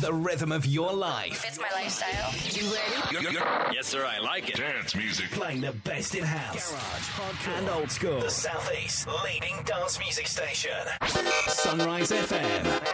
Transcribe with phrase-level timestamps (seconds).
[0.00, 1.44] The rhythm of your life.
[1.46, 2.32] It's my lifestyle.
[2.50, 3.74] You ready?
[3.74, 4.56] Yes, sir, I like it.
[4.56, 5.30] Dance music.
[5.32, 8.20] Playing the best in house, garage, hardcore, and old school.
[8.20, 10.70] The Southeast leading dance music station.
[11.46, 12.91] Sunrise FM.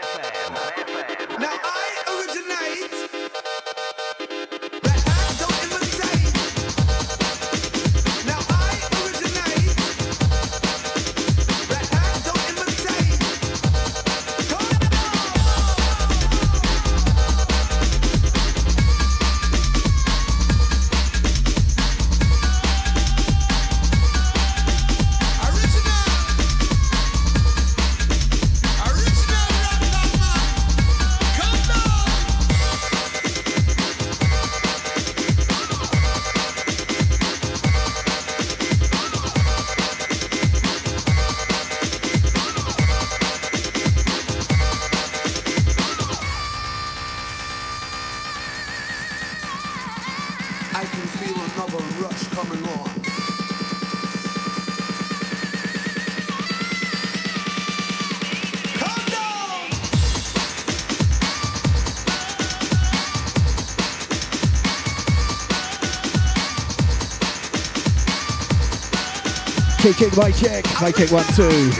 [69.88, 70.64] Check, check, mic check.
[70.82, 71.70] Mic check one, two.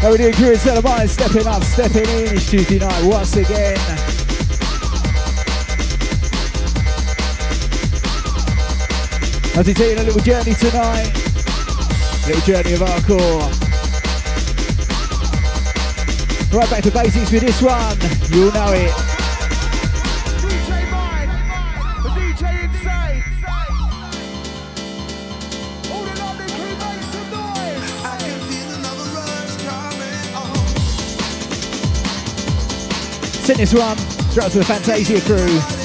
[0.00, 0.54] How we doing, crew?
[0.54, 2.34] Of mine, stepping up, stepping in.
[2.34, 3.78] It's Tuesday night once again.
[9.54, 11.12] As we taking a little journey tonight.
[11.14, 13.46] a Little journey of hardcore.
[16.52, 17.96] Right back to basics with this one.
[18.32, 19.01] You'll know it.
[33.52, 33.56] On.
[33.56, 33.98] Send this one
[34.30, 35.81] straight out to the Fantasia crew.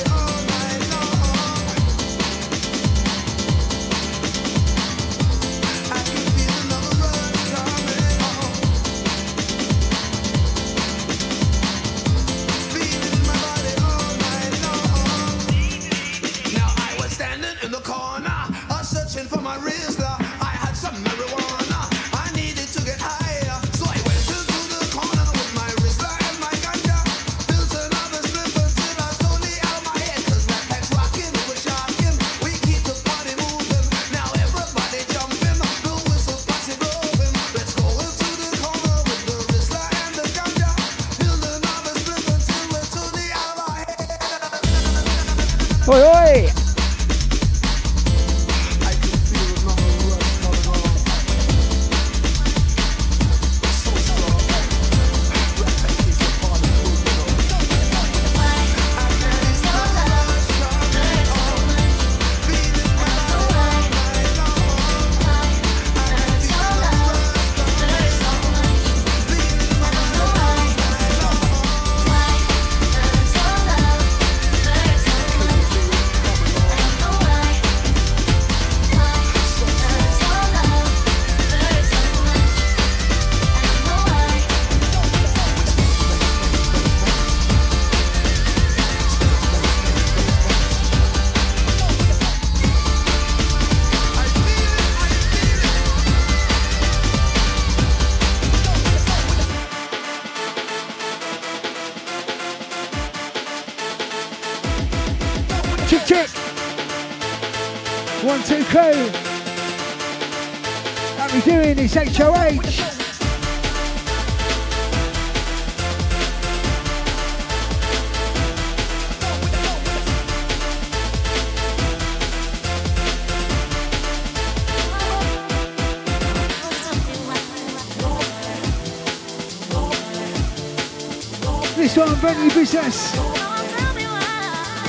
[131.98, 133.12] Brand new business.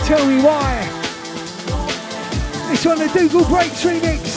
[0.06, 0.86] Tell me why.
[2.68, 4.27] This one, the Dougal Breaks remix.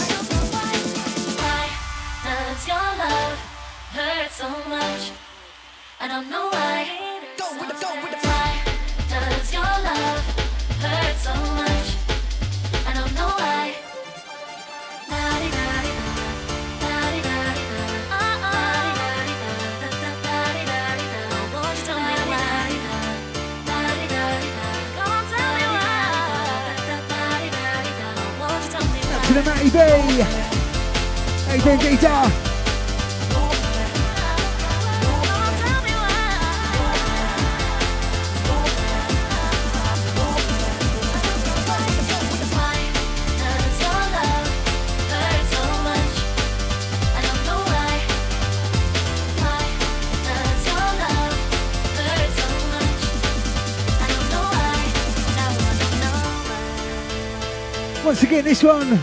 [58.51, 58.97] This one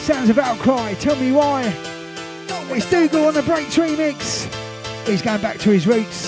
[0.00, 0.92] sounds of outcry.
[1.00, 1.62] Tell me why.
[2.68, 4.52] It's Dougal on the Breaks remix.
[5.06, 6.25] He's going back to his roots.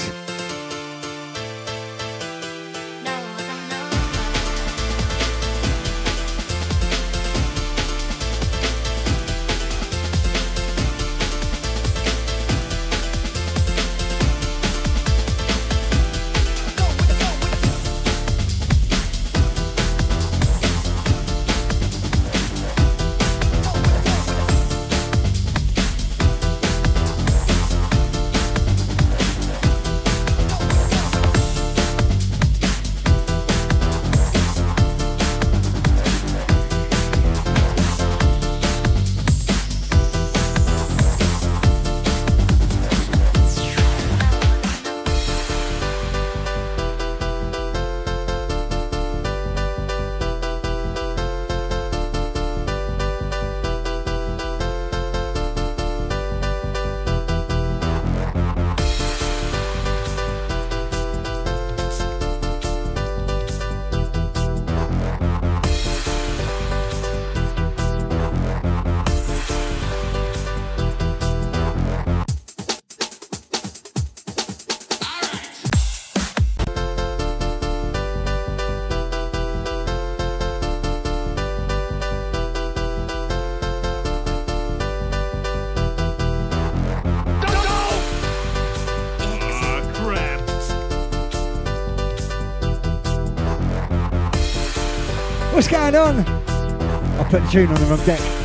[95.94, 96.20] On?
[96.20, 98.37] I put the tune on the wrong deck.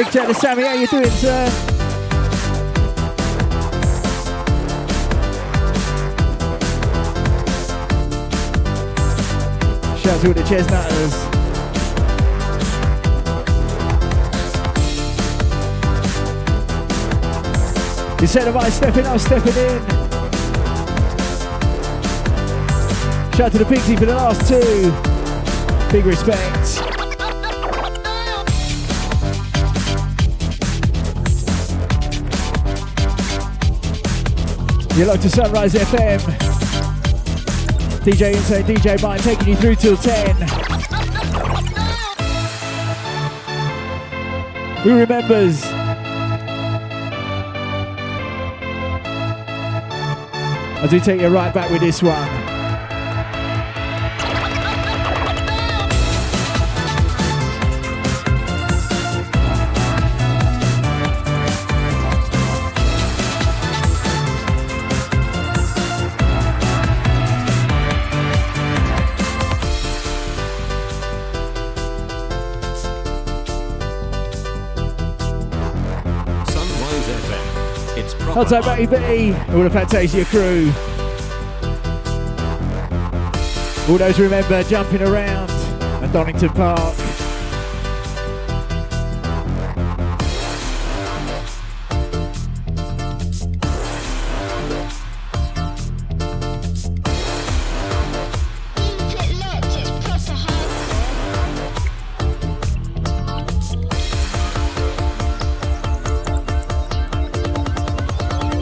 [0.00, 1.46] Big chat to Sammy, how you doing, sir?
[9.98, 11.14] Shout out to all the chestnutters.
[18.22, 19.82] You said I stepping out, stepping in.
[23.32, 25.92] Shout out to the Pigsy for the last two.
[25.92, 26.89] Big respect.
[34.96, 36.18] You're to Sunrise FM.
[38.00, 40.36] DJ Insane, DJ Mind taking you through till 10.
[44.82, 45.64] Who remembers?
[50.82, 52.39] As we take you right back with this one.
[78.48, 80.72] Take Matty B, all the Fantasia crew.
[83.88, 85.50] All those remember jumping around
[86.02, 86.99] at Donington Park.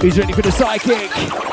[0.09, 1.48] He's ready for the sidekick.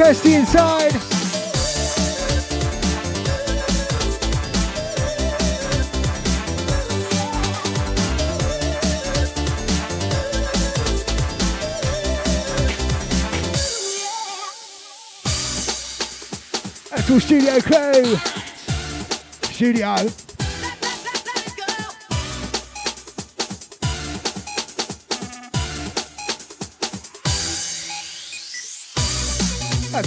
[0.00, 0.92] Kirsty inside.
[17.06, 18.16] To all studio crew.
[19.52, 20.29] Studio.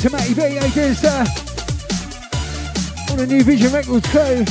[0.03, 1.25] To Matty B, how you doing, sir?
[3.10, 4.43] On the New Vision Records crew.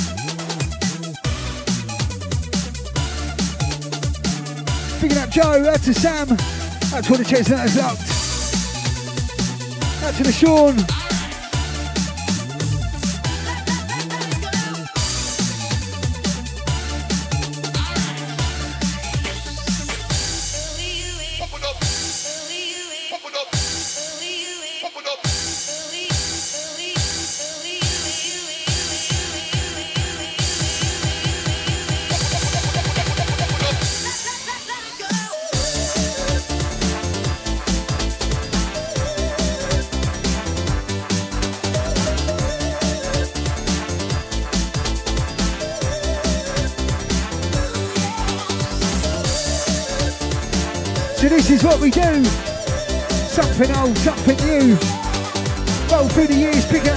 [4.99, 6.31] Picking up Joe, out to Sam,
[6.95, 8.01] out to all the chestnuts locked.
[10.05, 11.02] Out to the Sean.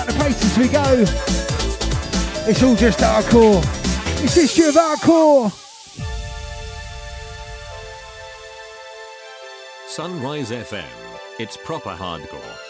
[0.08, 1.04] Up the pace as we go.
[2.50, 3.64] It's all just hardcore.
[4.24, 5.52] It's history of hardcore.
[9.88, 10.86] Sunrise FM.
[11.40, 12.65] It's proper hardcore.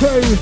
[0.00, 0.39] AM4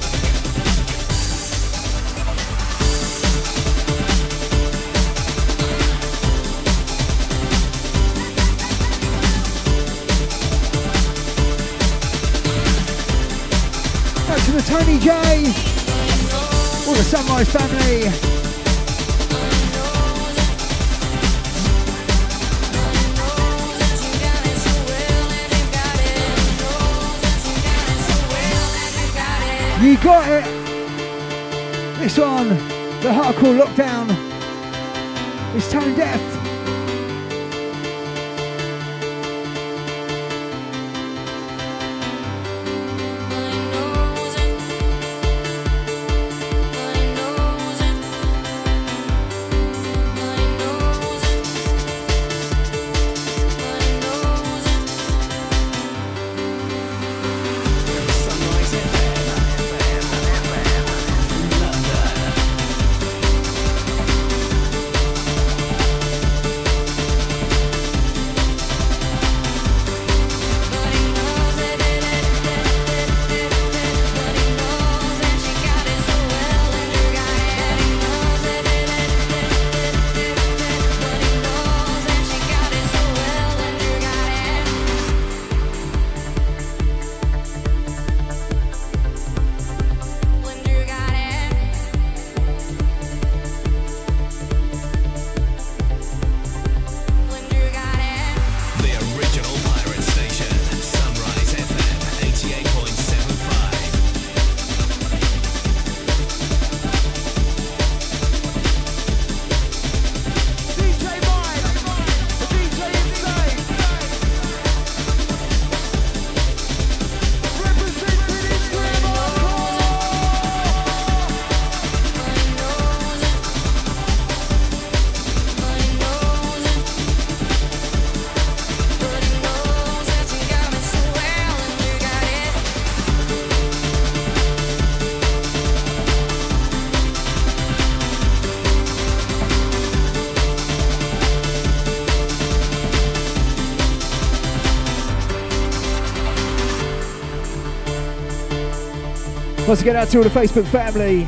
[149.68, 151.24] Once again, out to all the Facebook family.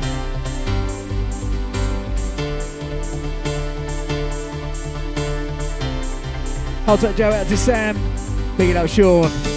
[6.87, 7.29] Hold tight, Joe.
[7.29, 7.95] Out to Sam.
[8.57, 9.50] Big it up, Sean.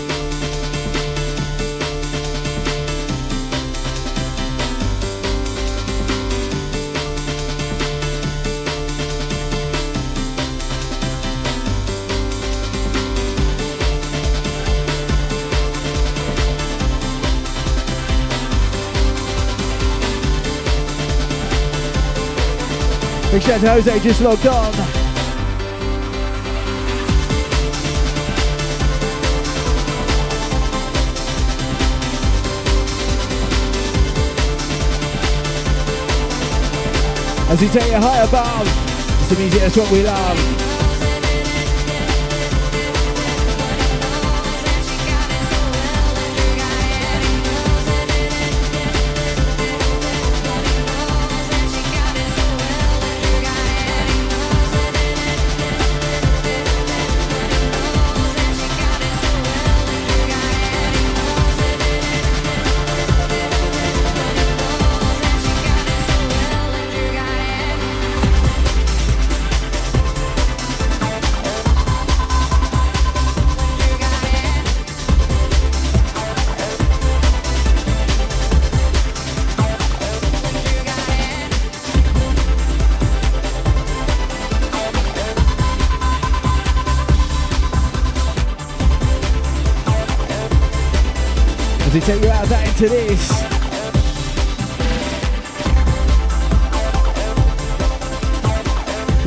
[23.45, 24.73] Shout to Jose, just logged on.
[37.51, 38.67] As we take you high above,
[39.21, 40.74] it's the music, that's what we love.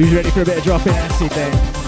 [0.07, 1.86] Who's ready for a bit of drop in acid then?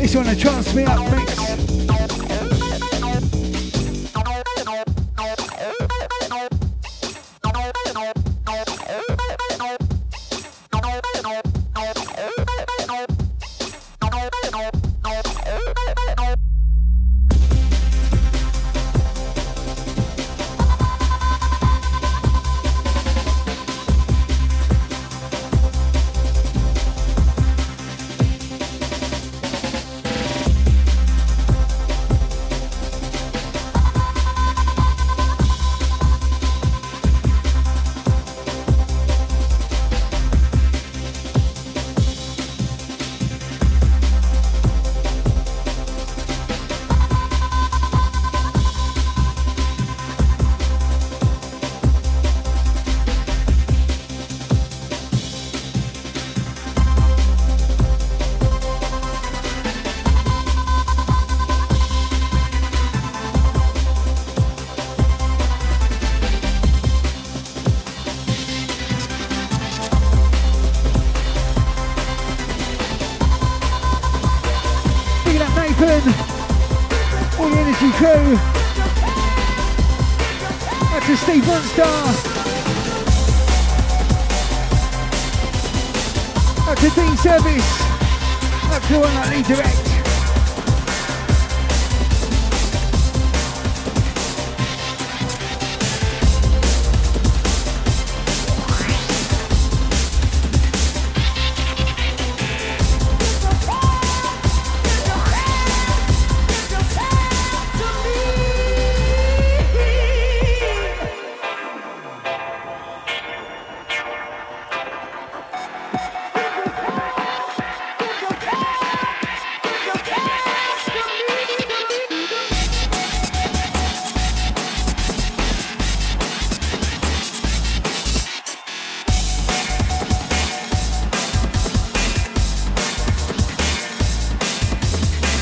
[0.00, 1.69] This one a trance me up mix.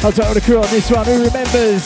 [0.09, 1.05] I'll tell the crew on this one.
[1.05, 1.85] Who remembers?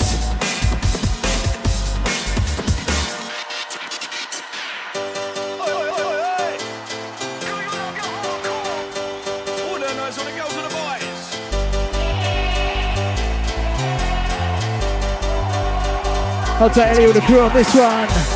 [16.60, 18.31] I'll tell of the crew on this one.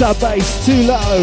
[0.00, 1.20] Sub bass too low.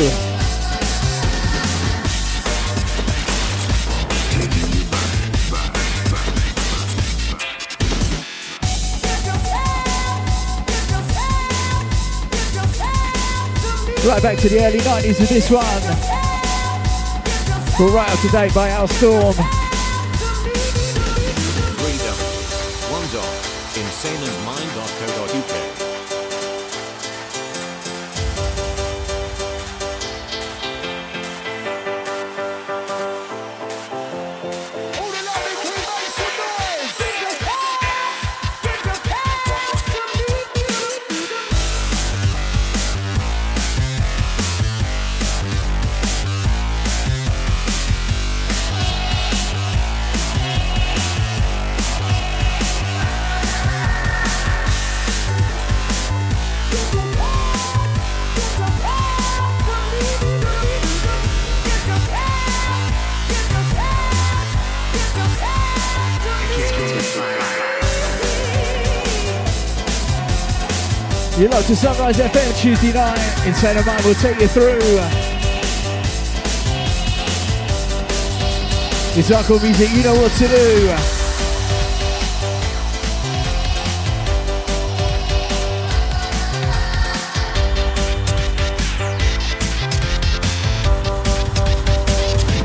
[14.05, 15.63] Right back to the early 90s with this one.
[17.79, 19.56] We're right up to date by Al Storm.
[71.37, 73.45] You're locked to Sunrise FM Tuesday night.
[73.45, 74.79] Insane Mind will take you through.
[79.15, 80.95] It's Uncle Music, you know what to do.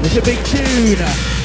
[0.03, 1.42] It's a big tune.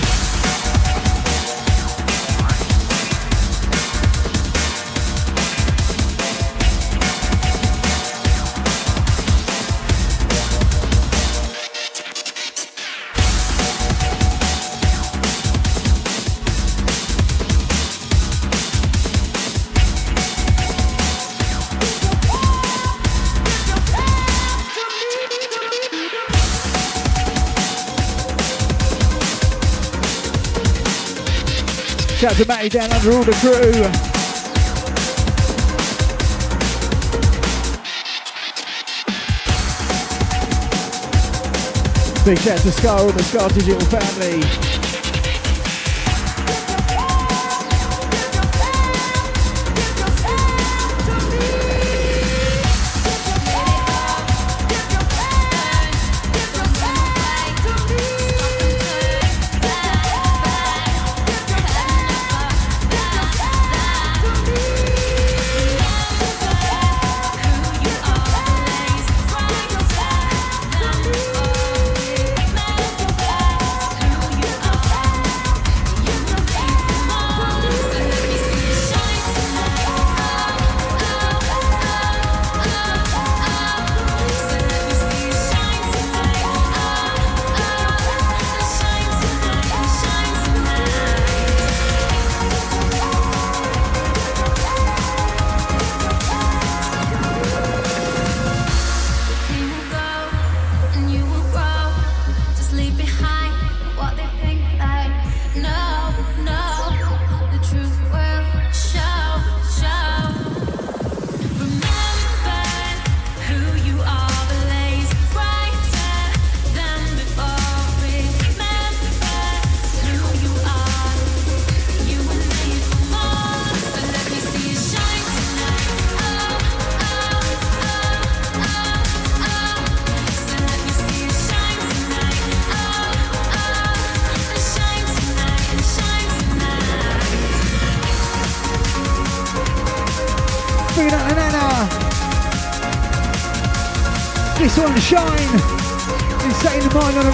[32.38, 33.72] To Matty down under all the crew.
[42.26, 44.87] Big shout out to Scar and the Scar Digital family.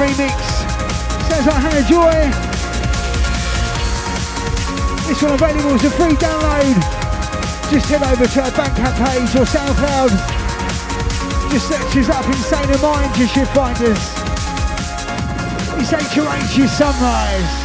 [0.03, 0.35] Remix.
[1.29, 2.11] Sounds like Hana Joy.
[5.07, 6.75] This one available as a free download.
[7.71, 10.11] Just head over to our Bandcamp page or SoundCloud.
[11.51, 14.13] Just search us up Insane the Mind, you should find us.
[15.79, 17.62] It's HOH Sunrise.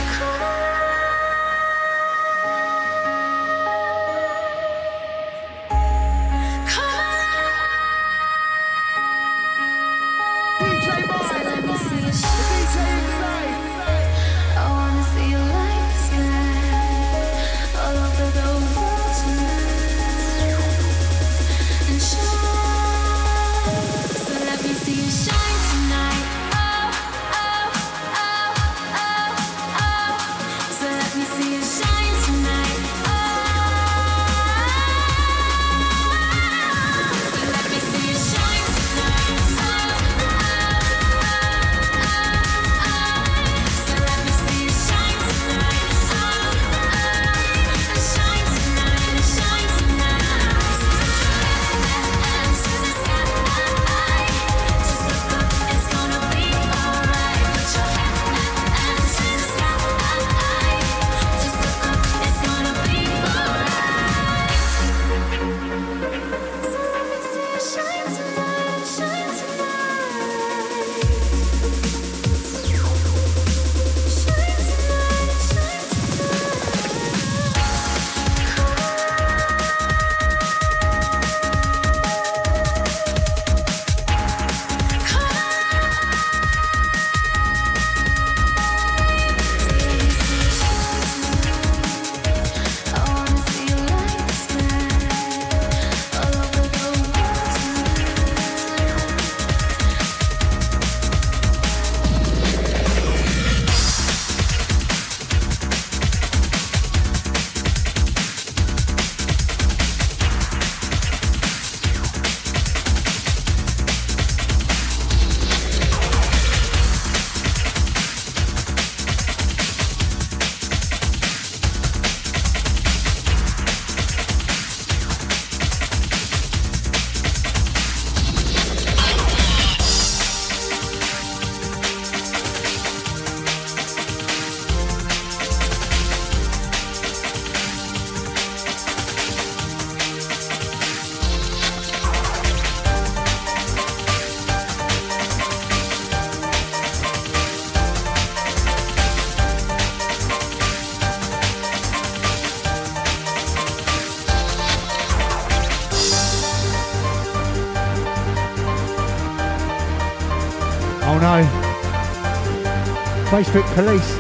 [163.39, 164.17] Facebook police.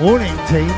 [0.00, 0.74] Warning team.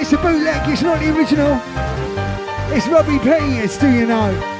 [0.00, 1.60] It's a bootleg, it's not the original.
[2.74, 4.53] It's Robbie P, it's Do You Know.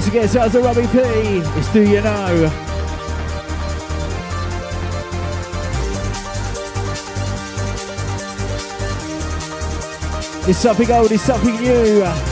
[0.00, 0.98] Once again, so as a Robbie P,
[1.58, 2.50] it's Do You Know?
[10.48, 12.29] It's something old, it's something new.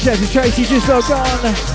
[0.00, 1.69] To Tracy, just logged on.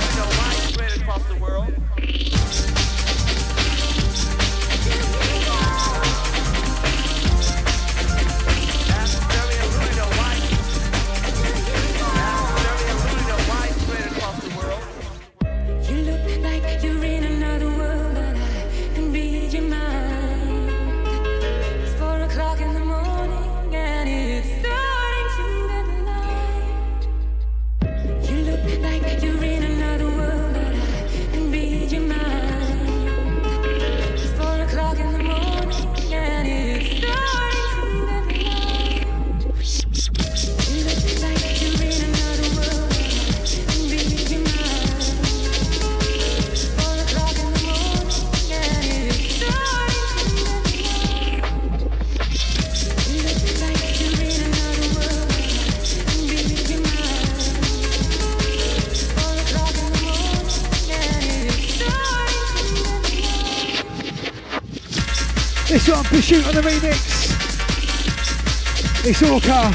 [69.17, 69.74] It's Orca, 4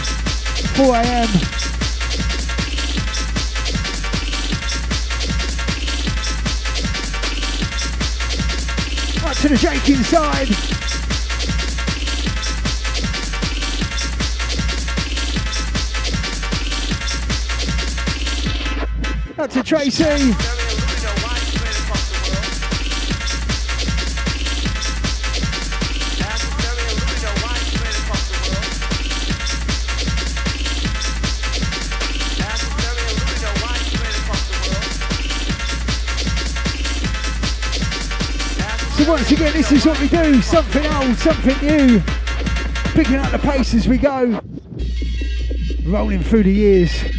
[39.71, 40.43] this is what we do.
[40.43, 42.01] Something old, something new.
[42.93, 44.41] Picking up the pace as we go.
[45.85, 47.10] Rolling through the years.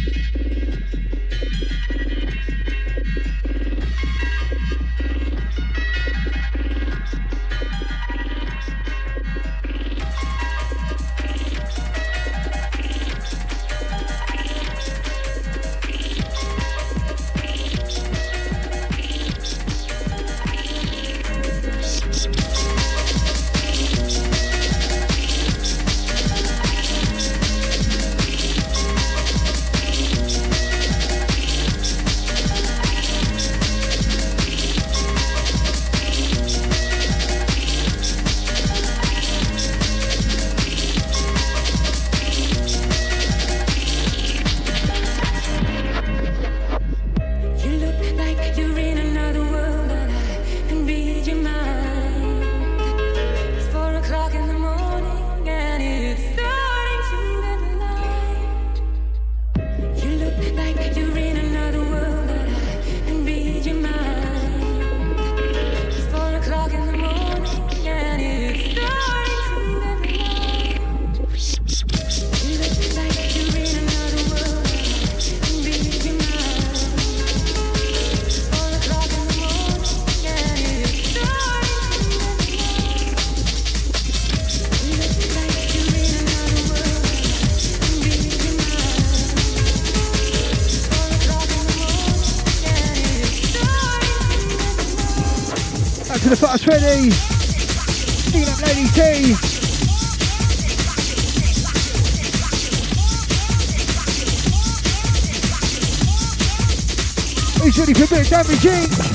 [108.62, 109.11] For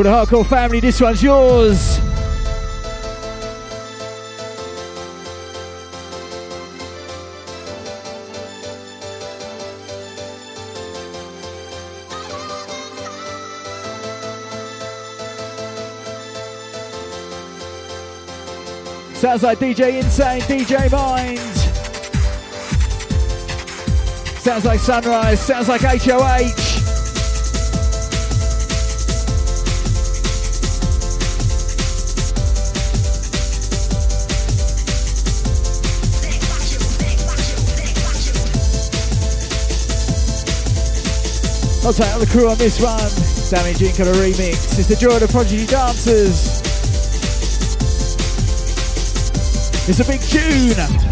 [0.00, 1.98] All the hardcore family, this one's yours.
[19.12, 21.38] Sounds like DJ Insane, DJ Mind.
[24.40, 26.69] Sounds like Sunrise, sounds like HOH.
[41.90, 43.00] I'll take out the crew on this one.
[43.00, 44.78] Sammy Jink on a remix.
[44.78, 46.60] It's the joy of the Prodigy Dancers.
[49.88, 51.09] It's a big tune.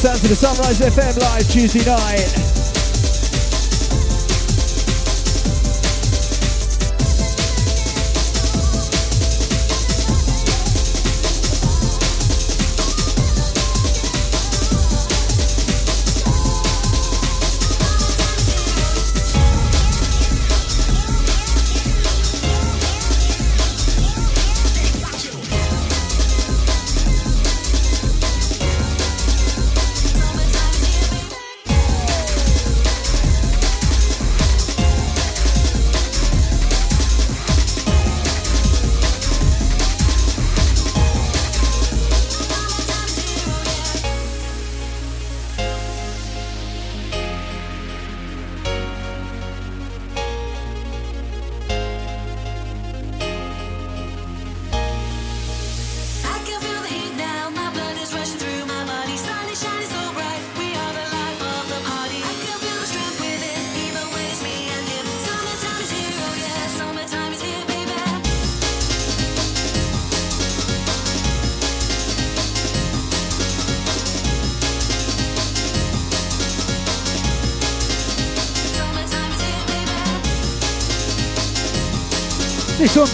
[0.00, 2.59] To the Sunrise FM live Tuesday night.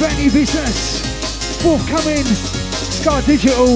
[0.06, 1.00] Brand new business.
[1.60, 3.72] Forthcoming, Sky Digital.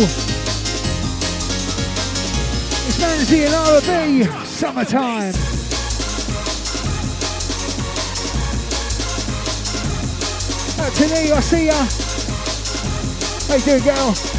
[2.87, 5.35] It's Mansy and RB, Summertime.
[10.79, 11.85] Out to Lee, I see ya.
[13.49, 14.30] How you doing, girl?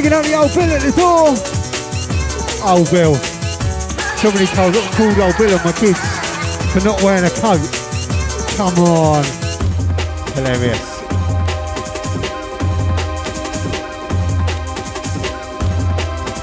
[0.00, 1.36] Picking up the old Bill at the door.
[2.66, 3.14] Old Bill.
[4.16, 6.00] Somebody told, called old Bill on my kids
[6.72, 7.60] for not wearing a coat.
[8.56, 9.22] Come on.
[10.32, 10.80] Hilarious.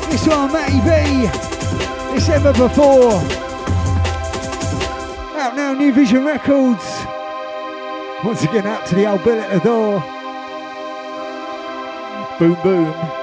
[0.05, 1.27] This one, Matty B.
[2.15, 3.13] It's ever before.
[5.41, 6.85] Out now, New Vision Records.
[8.23, 9.99] Once again, out to the old Bill at the door.
[12.37, 13.16] Boom, boom.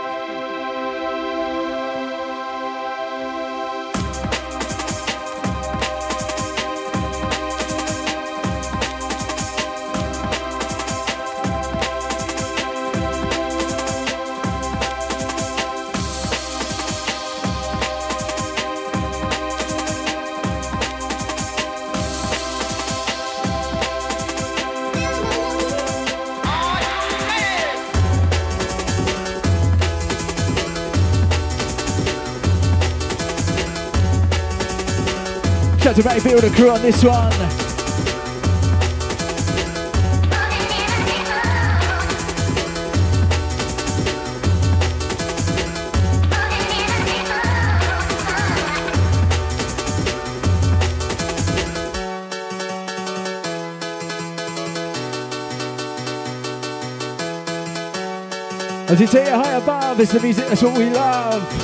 [36.04, 37.32] To Bill the crew on this one.
[58.90, 61.63] As you say, high above, it's the music, that's what we love.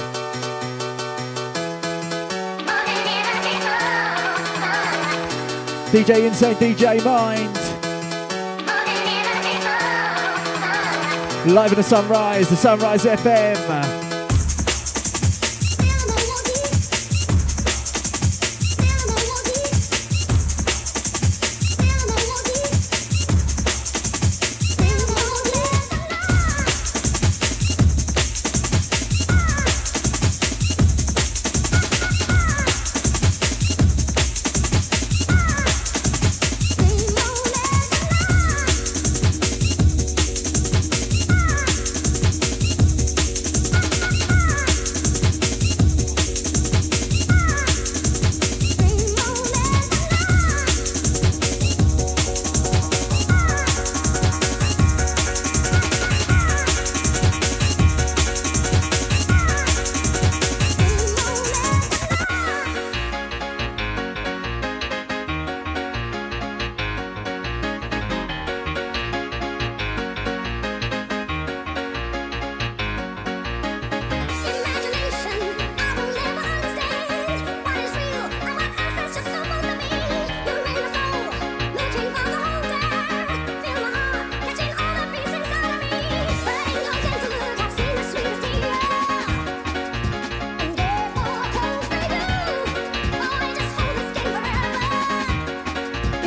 [5.91, 7.53] DJ Insane, DJ Mind.
[11.53, 14.10] Live in the sunrise, the Sunrise FM.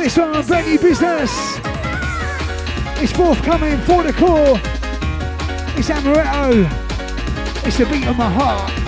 [0.04, 1.30] This one, brand new business.
[3.00, 4.60] It's forthcoming for the core.
[5.78, 6.66] It's Amaretto.
[7.66, 8.83] It's the beat of my heart.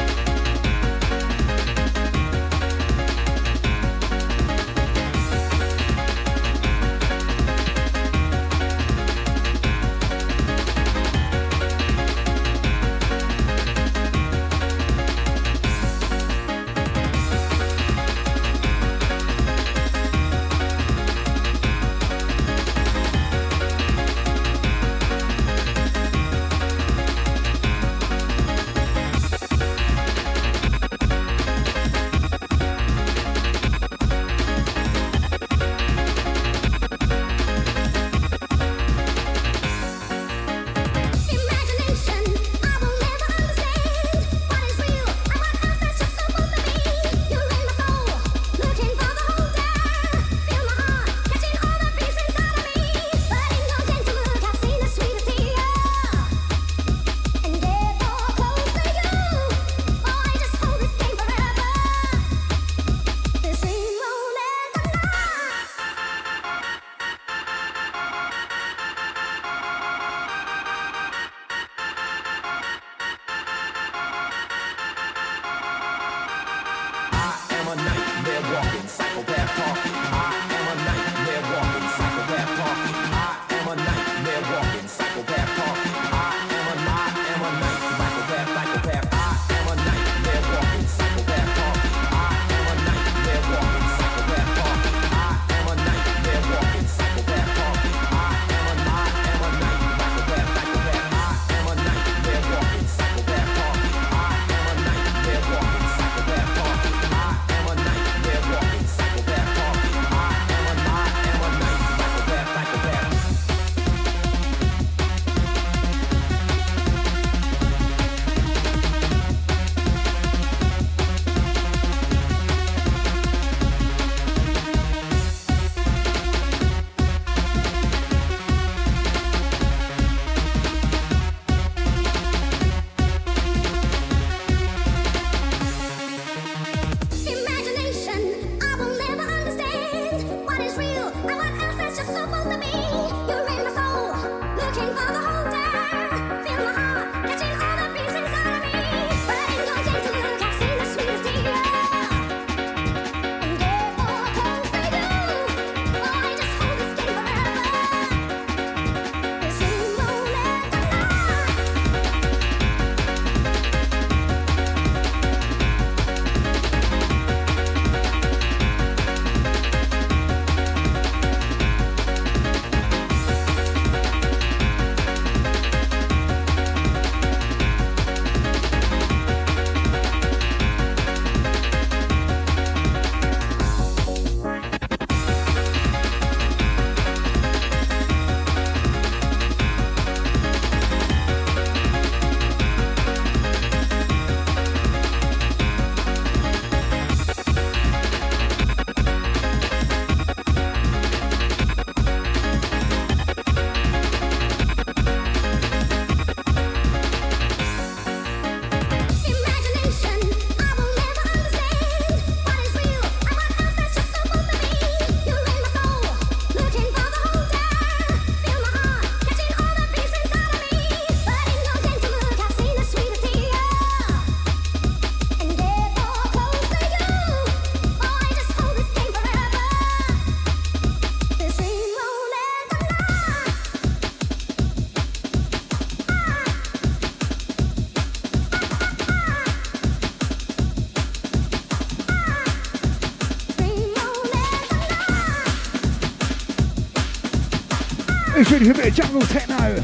[248.46, 249.74] For a bit of jungle techno?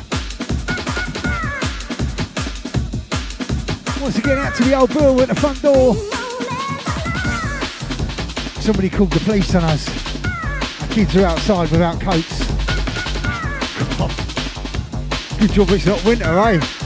[4.00, 5.96] Once again, out to the old bill at the front door.
[8.62, 9.88] Somebody called the police on us.
[10.80, 12.38] Our kids are outside without coats.
[13.98, 14.14] God.
[15.40, 16.82] Good job it's not winter, eh?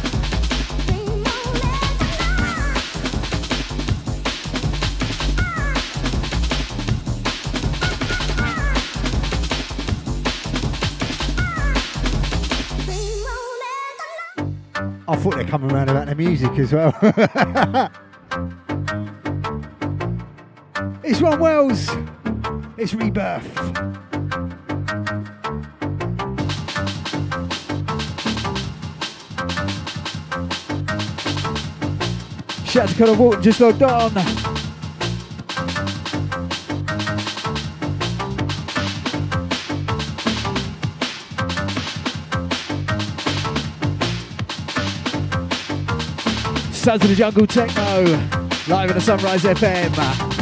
[15.46, 16.94] to come around about the music as well.
[21.02, 21.90] it's Ron Wells.
[22.76, 23.44] It's Rebirth.
[32.66, 34.55] Shout out to Colonel Walton, just logged on.
[46.86, 48.04] Sons of the Jungle Techno,
[48.68, 50.35] live on the Sunrise FM.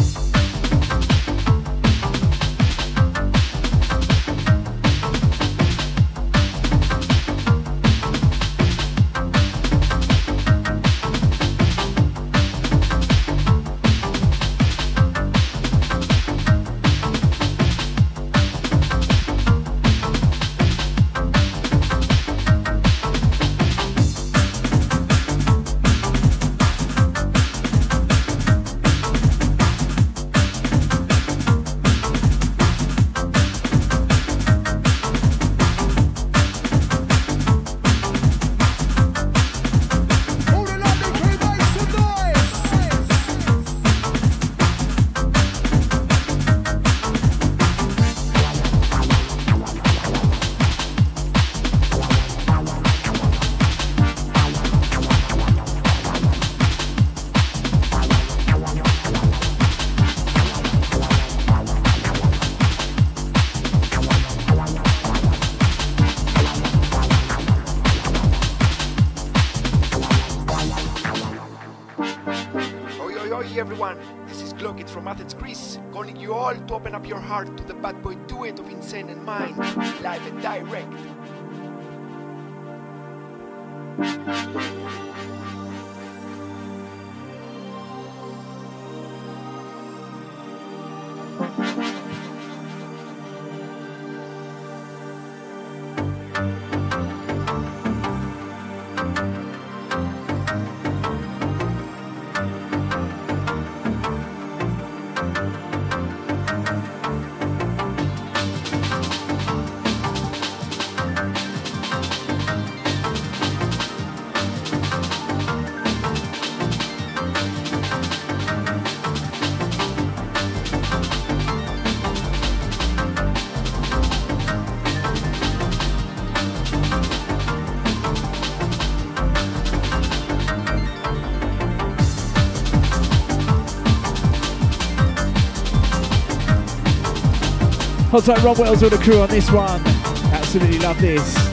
[138.15, 139.85] Hot like Ron Wells with the crew on this one.
[140.33, 141.44] Absolutely love this.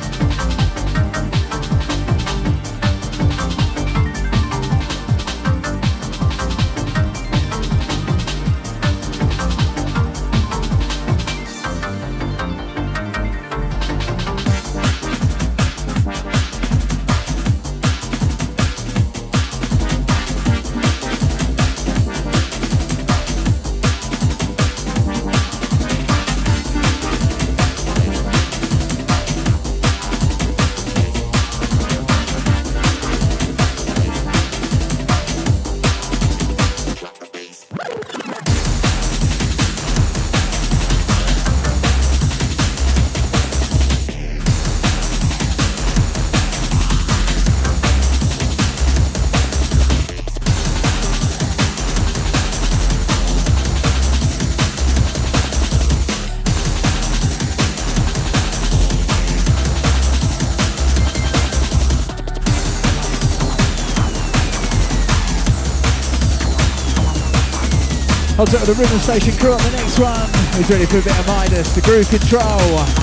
[68.41, 70.27] I'll to the Rhythm Station crew on the next one.
[70.55, 73.00] Who's ready for a bit of Midas, the Groove Control.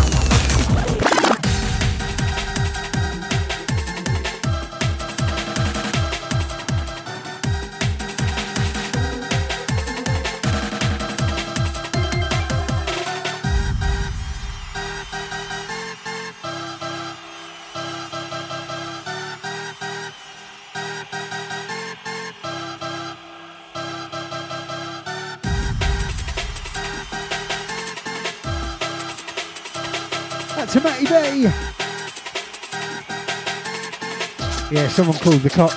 [34.99, 35.77] Someone called the cops.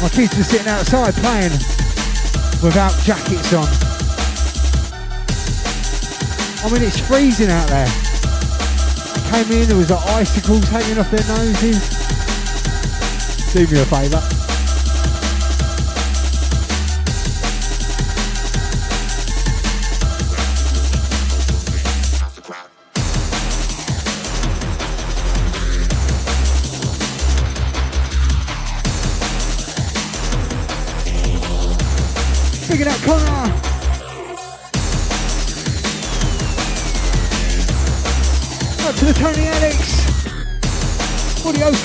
[0.00, 1.52] My kids are sitting outside playing
[2.62, 3.68] without jackets on.
[6.64, 7.86] I mean, it's freezing out there.
[7.86, 11.76] I came in, there was like icicles hanging off their noses.
[13.52, 14.43] Do me a favour.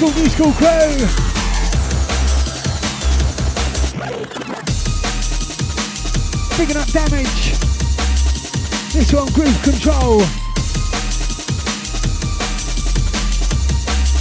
[0.09, 0.95] School, new school crew.
[6.57, 7.53] Bigging up damage.
[8.93, 10.19] This one, Groove Control.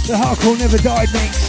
[0.07, 1.48] The Hardcore Never Died mix.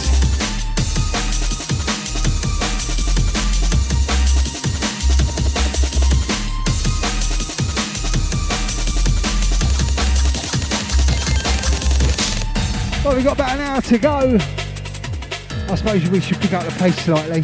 [13.11, 14.37] Well, we've got about an hour to go.
[15.69, 17.43] I suppose we should pick up the pace slightly.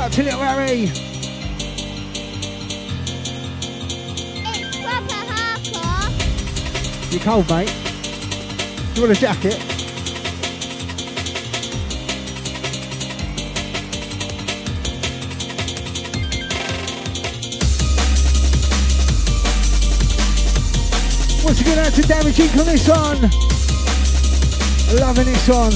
[0.00, 0.90] Out to little Harry.
[4.44, 7.12] It's proper hardcore.
[7.12, 7.72] You cold, mate?
[8.94, 9.71] Do You want a jacket?
[21.92, 23.20] Out to Damage Inc on this one.
[24.98, 25.72] Loving this one.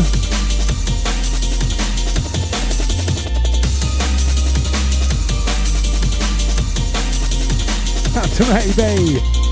[8.16, 9.45] Out to Matty.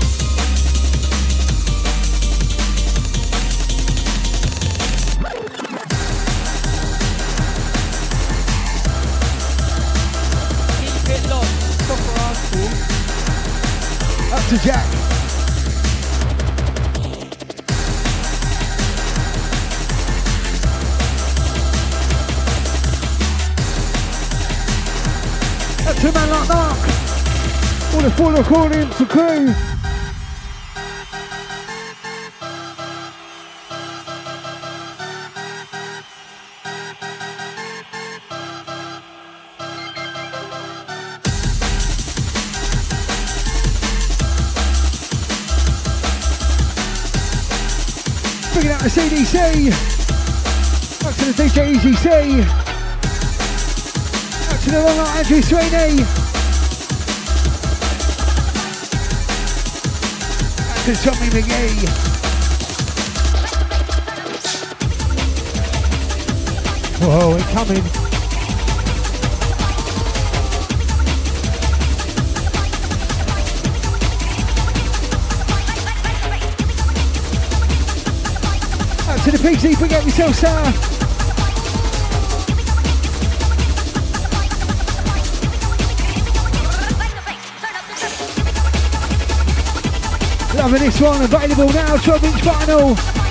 [28.05, 29.51] For crew.
[48.53, 49.71] Bringing out the CDC.
[51.01, 52.05] Back to the DJ Easy C.
[54.47, 56.24] Back to the long Andrew Sweeney.
[60.85, 61.87] To Tommy McGee.
[67.01, 67.81] Whoa, it's coming.
[79.09, 79.39] Out to the
[79.79, 81.04] bring out yourself, sir.
[90.65, 93.24] Loving this one, available now, 12 inch vinyl.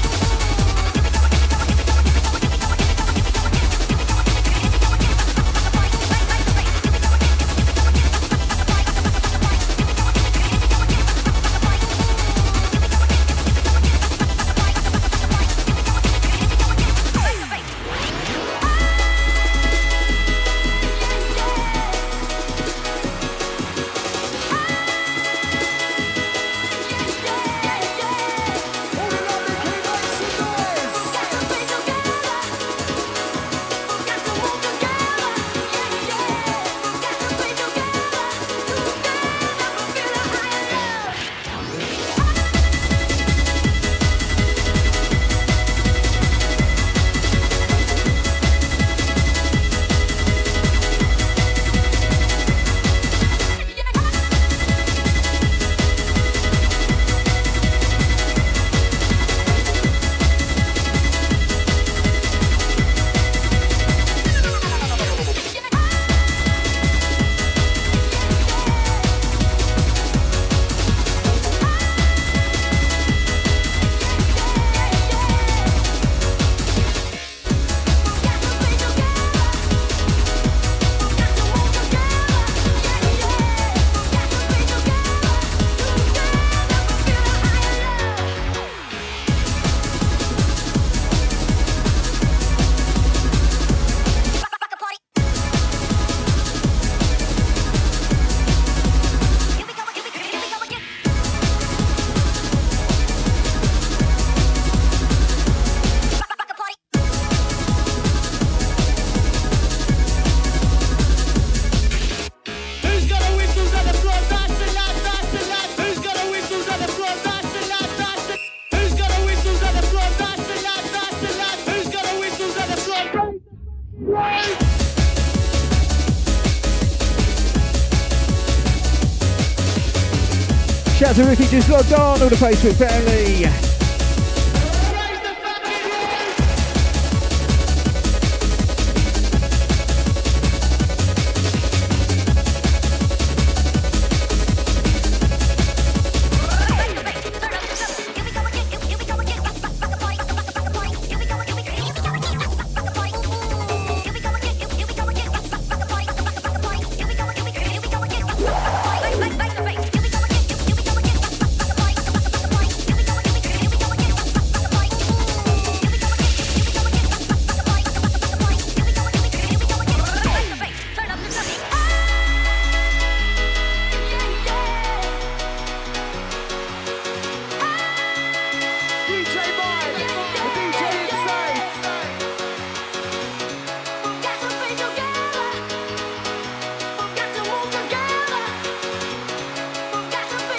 [131.14, 133.63] Shout to Ricky just logged on, all the Facebook family.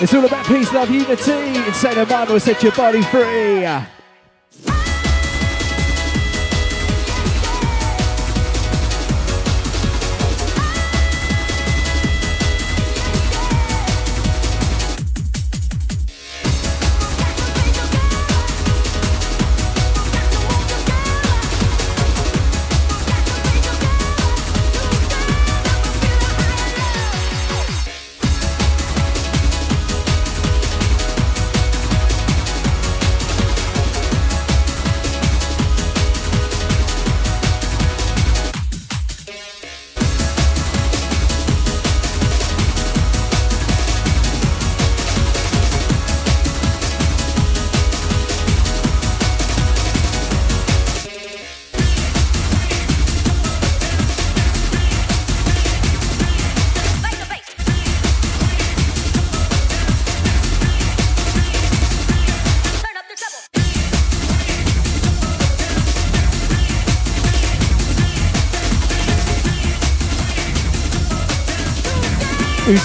[0.05, 1.57] It's all about peace, love, unity.
[1.67, 3.94] Insane & Mind will set your body free.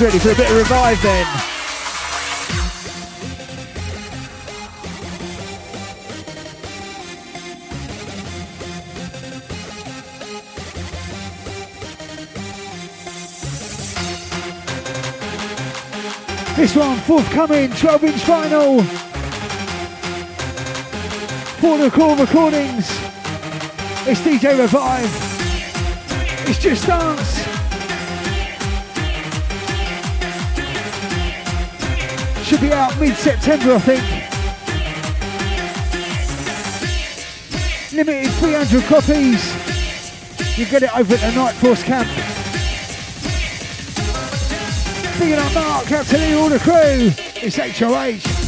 [0.00, 1.26] Ready for a bit of revive then?
[16.56, 18.82] This one forthcoming, 12 inch final.
[21.60, 22.88] For the core recordings.
[24.08, 25.10] It's DJ Revive.
[26.48, 27.39] It's just dance.
[32.60, 34.04] Be out mid-September, I think.
[37.92, 40.58] Limited 300 copies.
[40.58, 42.06] You get it over at the Night Force camp.
[45.18, 47.12] Big up Mark, out to all the crew.
[47.42, 48.39] It's HOH.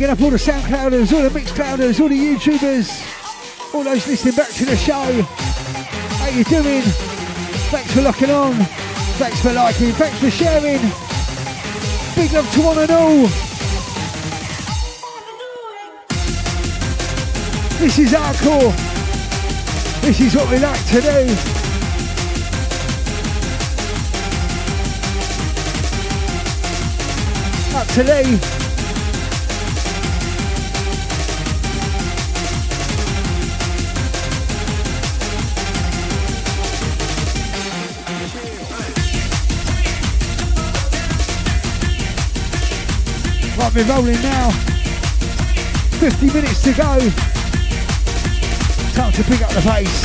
[0.00, 4.48] Get up all the SoundClouders, all the Mixclouders, all the YouTubers, all those listening back
[4.48, 4.94] to the show.
[4.94, 6.80] How you doing?
[7.68, 8.54] Thanks for locking on.
[9.20, 9.92] Thanks for liking.
[9.92, 10.80] Thanks for sharing.
[12.16, 13.26] Big love to one and all.
[17.78, 18.72] This is our core.
[20.00, 21.60] This is what we like to do.
[27.76, 28.59] up to
[43.74, 44.50] might be rolling now.
[46.00, 46.98] 50 minutes to go.
[48.94, 50.02] Time to pick up the pace.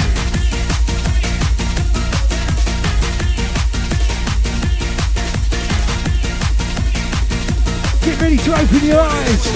[8.03, 9.55] Get ready to open your eyes.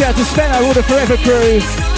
[0.00, 1.97] out to Sven, all the Forever Crew.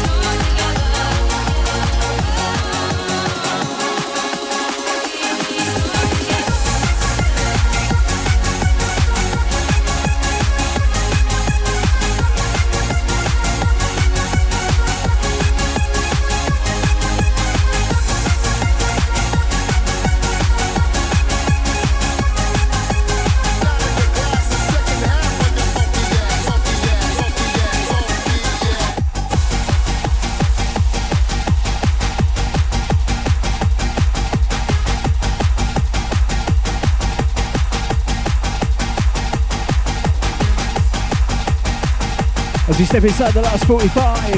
[42.91, 44.33] step inside the last 45.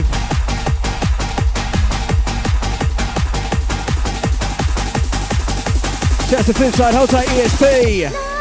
[6.30, 8.33] Shout out Flipside, hold tight ESP.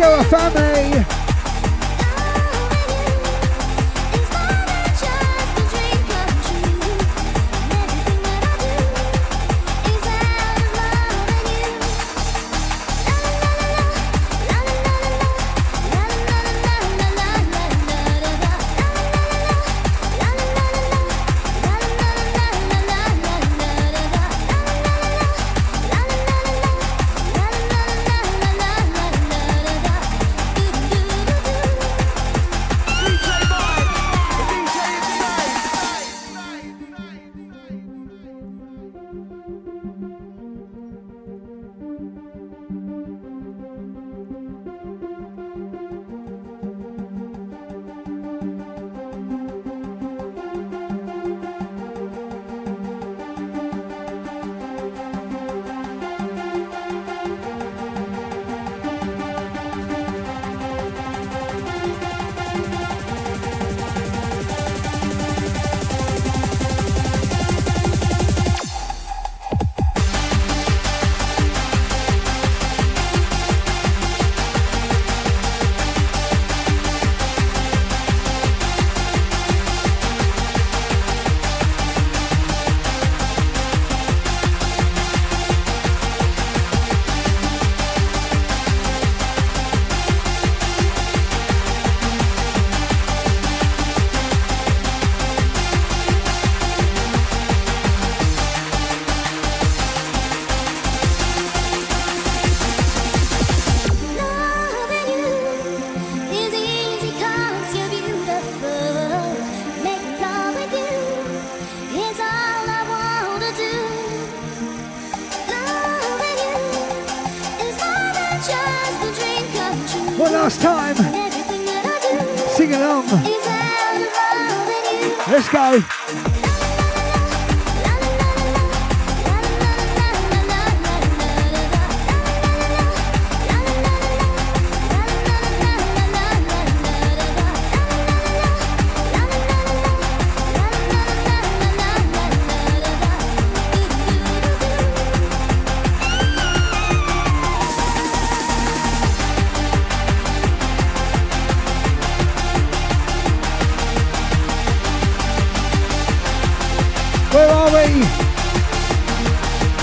[0.00, 0.68] Old Hiroscoa family.
[0.68, 0.77] One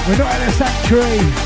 [0.07, 1.44] We're not in a sanctuary.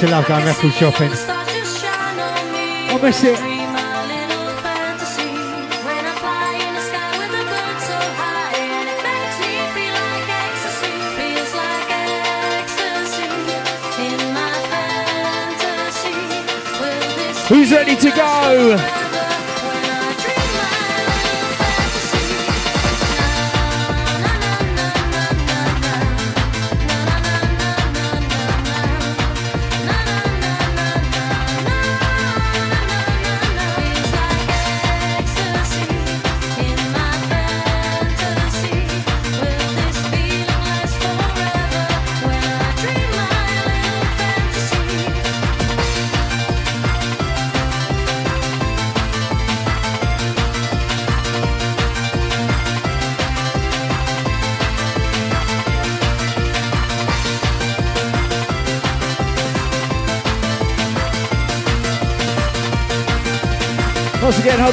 [0.00, 1.10] Used to love going record shopping.
[2.90, 3.38] I miss it.
[17.48, 18.97] Who's ready to go?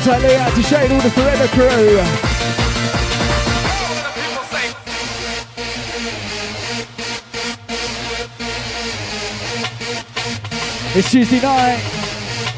[0.07, 1.99] Out to Shane, all the Forever crew.
[10.93, 11.79] It's Tuesday night.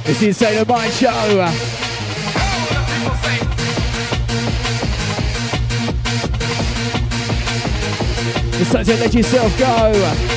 [0.04, 1.48] It's the Insane & Mind show.
[8.60, 10.37] It's time to let yourself go.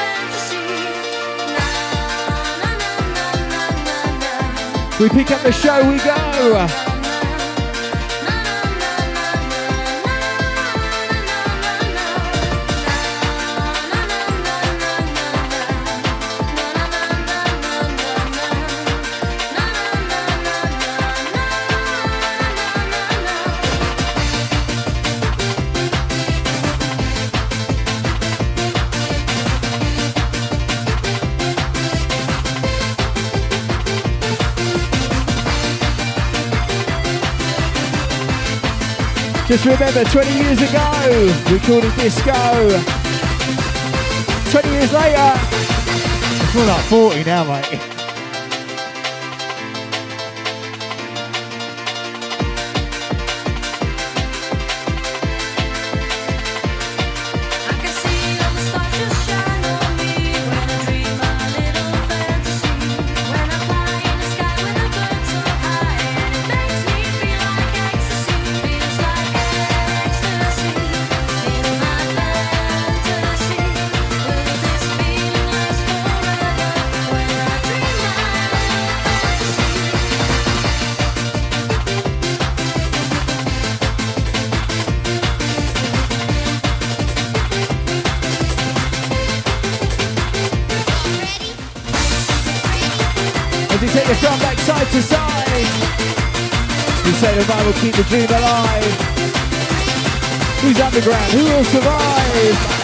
[5.01, 6.90] We pick up the show, we go.
[39.51, 42.31] Just remember, 20 years ago, we called it disco.
[44.49, 48.00] 20 years later, it's more like 40 now, mate.
[97.73, 98.83] keep the dream alive.
[100.61, 101.31] Who's underground?
[101.31, 102.80] Who will survive?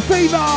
[0.00, 0.55] Fever!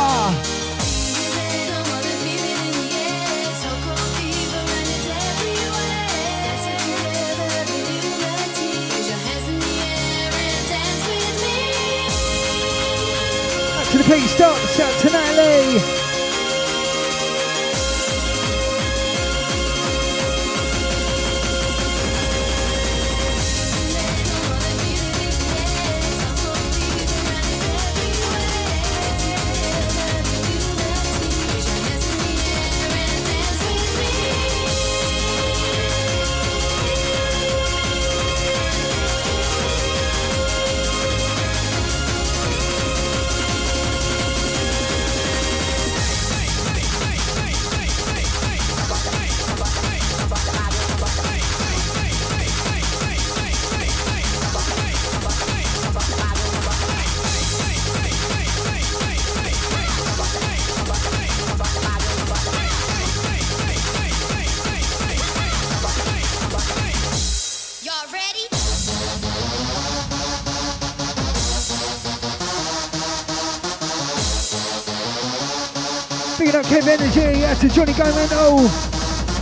[77.60, 78.26] to Johnny Goman,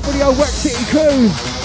[0.03, 1.58] for the old Wax City crew.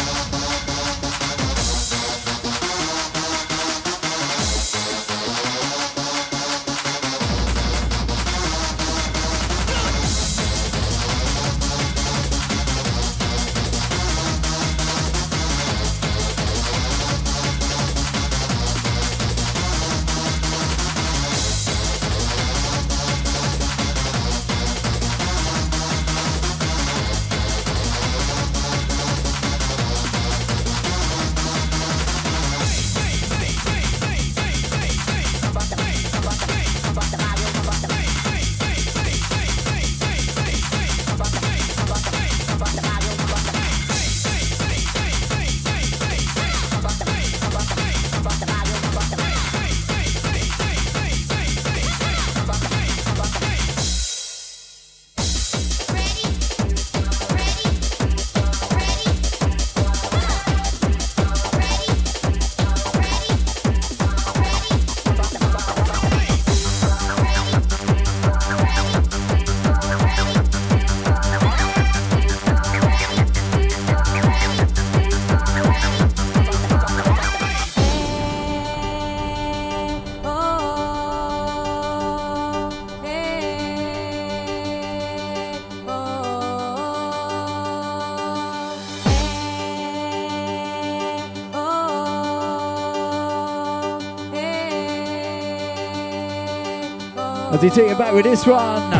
[97.63, 98.91] He take it back with this one.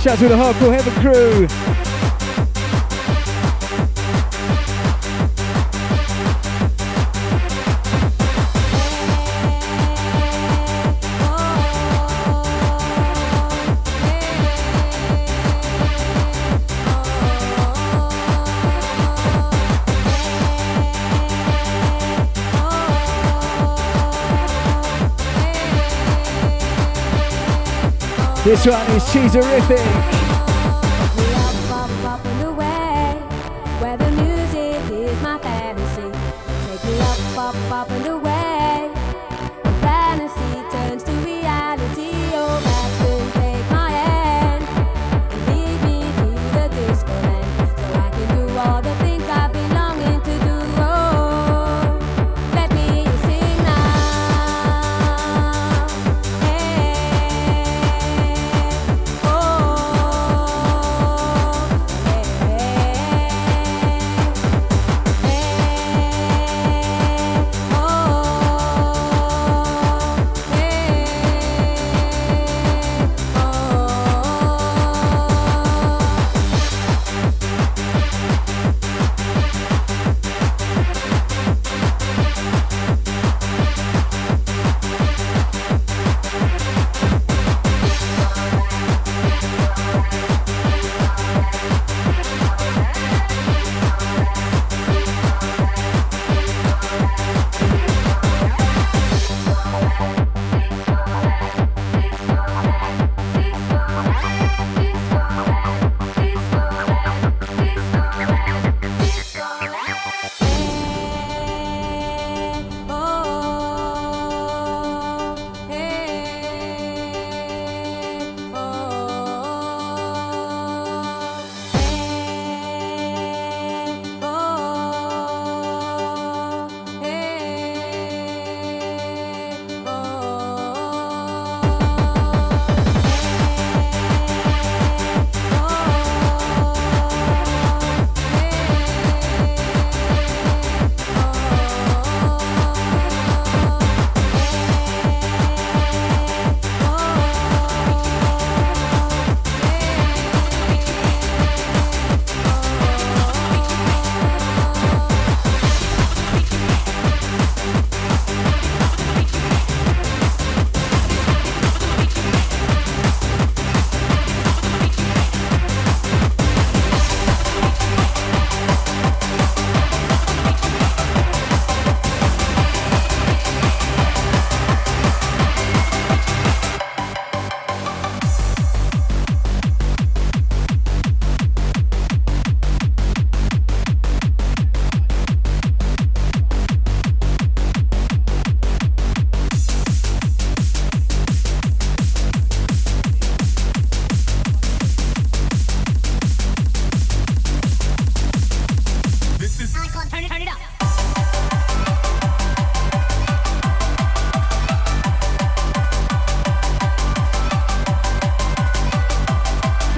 [0.00, 1.81] Shout out to the Hardcore Heaven crew.
[28.52, 30.21] This one is cheeserific.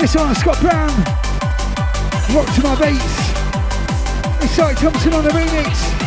[0.04, 0.90] This one, Scott Brown.
[2.36, 4.44] Rock to my beats.
[4.44, 6.03] It's Si Thompson on the remix.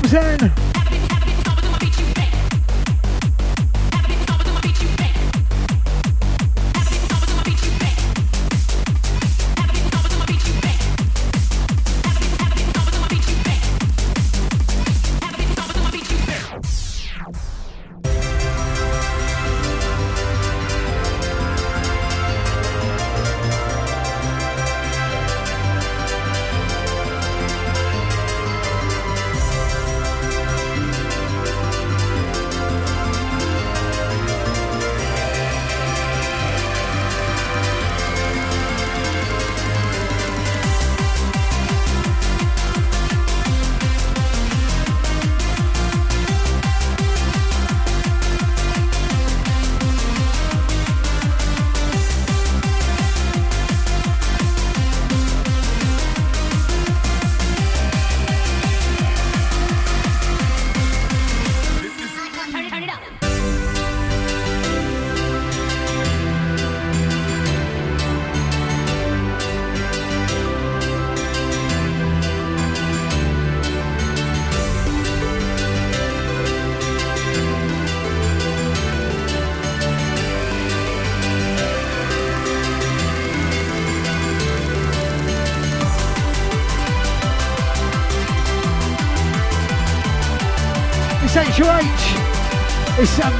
[0.00, 0.61] To the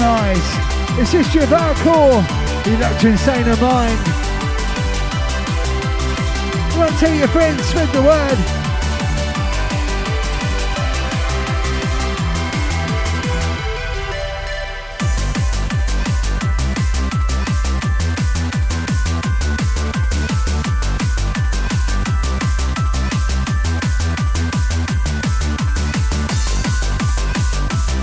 [0.02, 1.00] HUH.
[1.00, 2.26] It's history of hardcore.
[2.66, 3.98] You're not Insane & Mind.
[6.74, 8.38] Go and tell your friends, spread the word.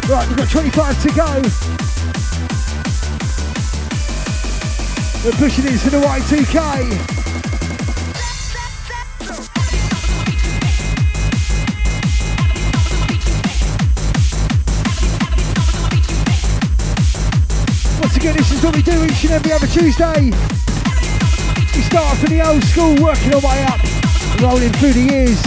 [0.09, 1.78] Right, we've got 25 to go.
[5.29, 6.57] We're pushing into the Y2K.
[18.01, 20.31] Once again, this is what we do each and every other Tuesday.
[21.75, 23.79] We start from the old school, working our way up,
[24.41, 25.39] rolling through the years.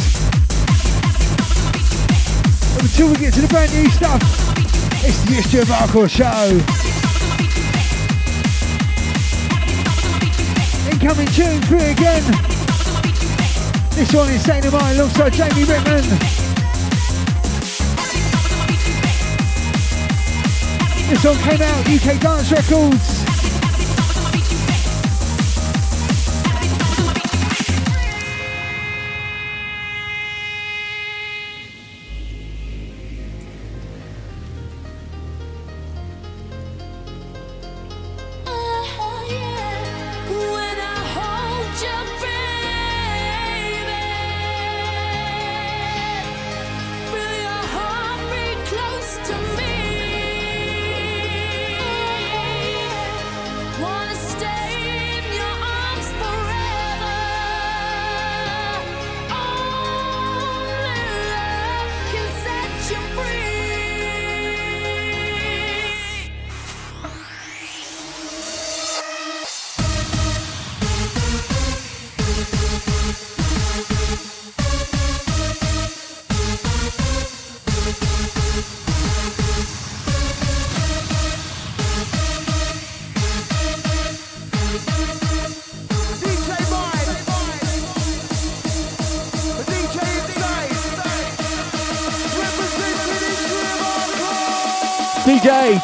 [2.79, 4.23] Until we get to the brand new stuff,
[5.05, 6.82] it's the History of Hardcore show.
[11.03, 12.23] Incoming tune three again.
[13.91, 16.05] This one is Sane of Mine alongside Jamie Ritmen.
[21.11, 23.11] This one came out UK Dance Records.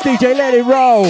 [0.03, 1.05] DJ, let it roll.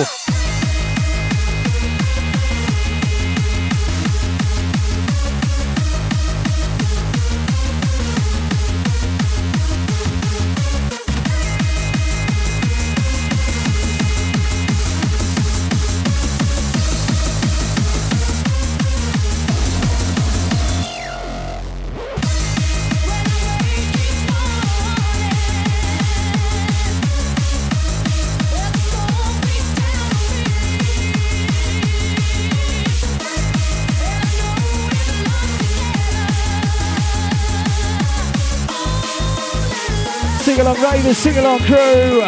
[40.98, 42.22] Along, Ravens, sing along, crew.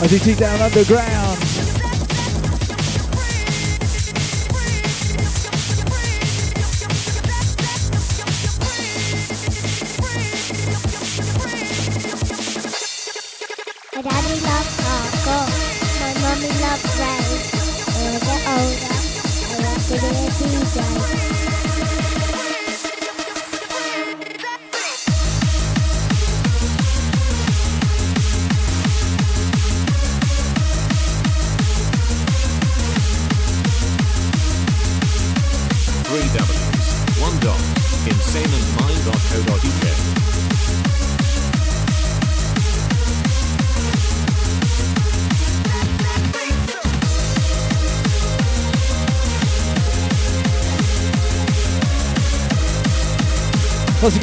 [0.00, 1.31] I did see down underground.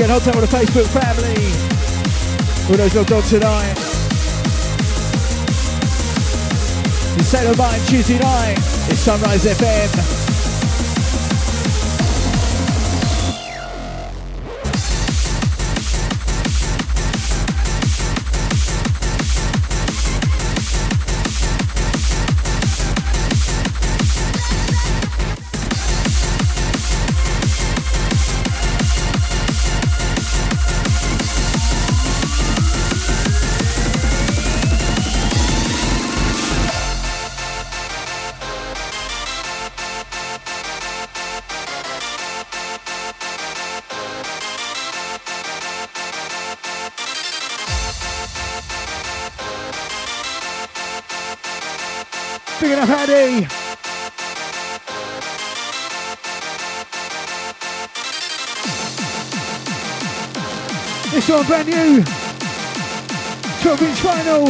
[0.09, 1.45] Again, hot time with the Facebook family.
[2.67, 3.75] All those logged on tonight.
[7.23, 8.57] State of Mind Tuesday night.
[8.89, 10.18] It's Sunrise FM.
[61.29, 62.03] This brand new.
[63.61, 64.47] 12 inch vinyl.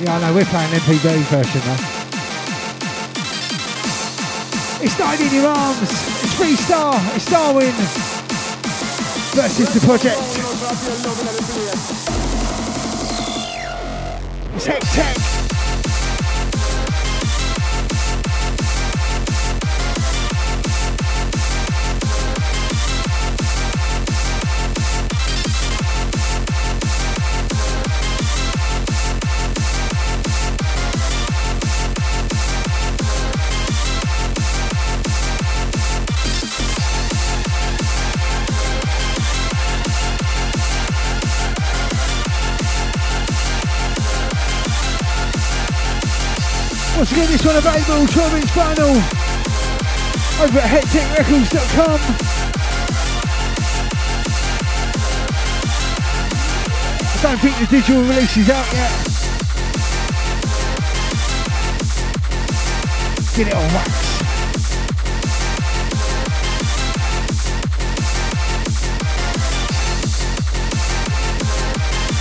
[0.00, 1.76] Yeah, I know, we're playing MPB version though.
[4.82, 5.82] It's Night in Your Arms.
[5.82, 6.94] It's 3Star.
[7.14, 7.74] It's Darwin.
[9.34, 10.16] Versus the Projekt.
[14.56, 15.31] It's Heck
[47.28, 48.94] This one available 12 inch vinyl
[50.42, 52.00] over at hecticrecords.com.
[57.14, 58.90] I don't think the digital release is out yet.
[63.36, 64.12] Get it on wax.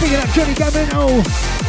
[0.03, 1.60] It up, Johnny Gamino.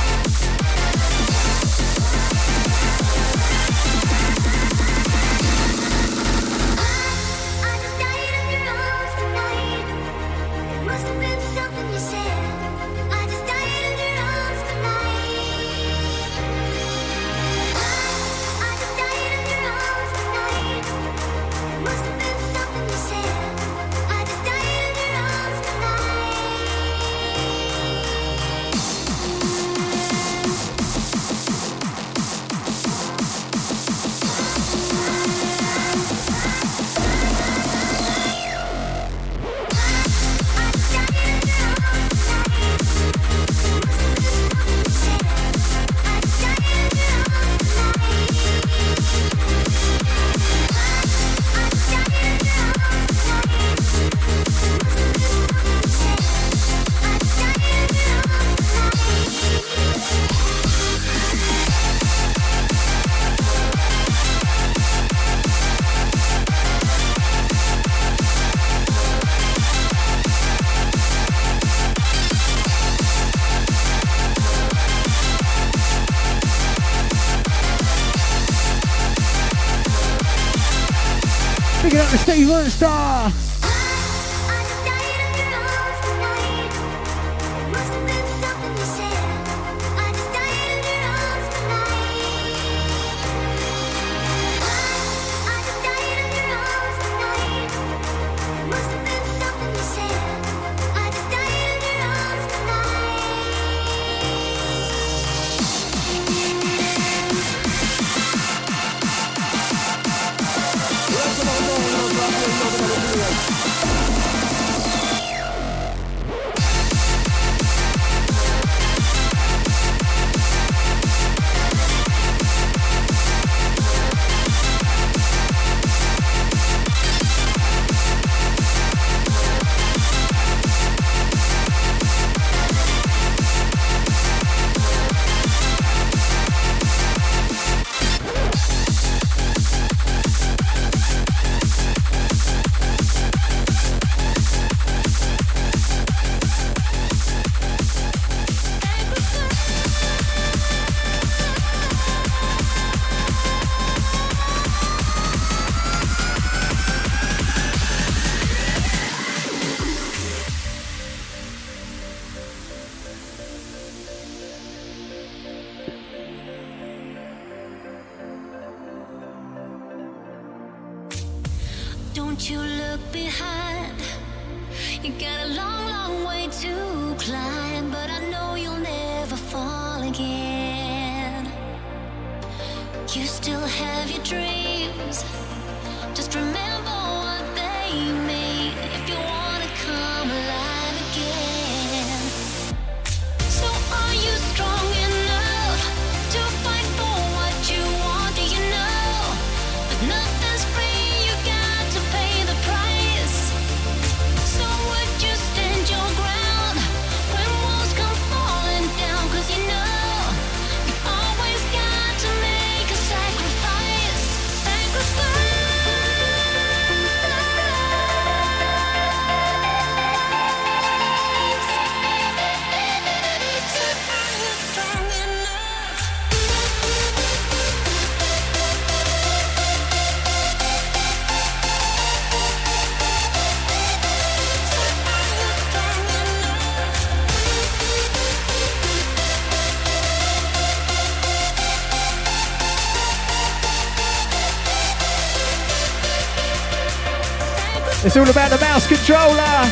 [248.14, 249.64] It's all about the mouse controller.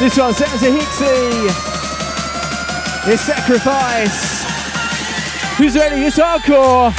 [0.00, 1.46] This one's Zenza Hixxy.
[3.12, 4.42] It's Sacrifice.
[5.58, 6.02] Who's ready?
[6.02, 6.92] It's hardcore.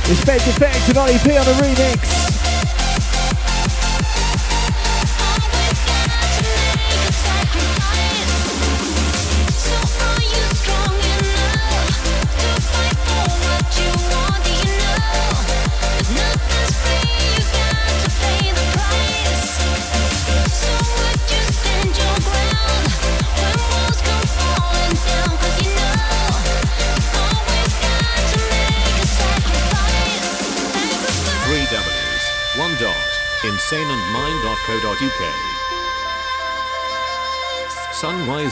[0.00, 2.31] It's respect, Defekt and Olly on the remix.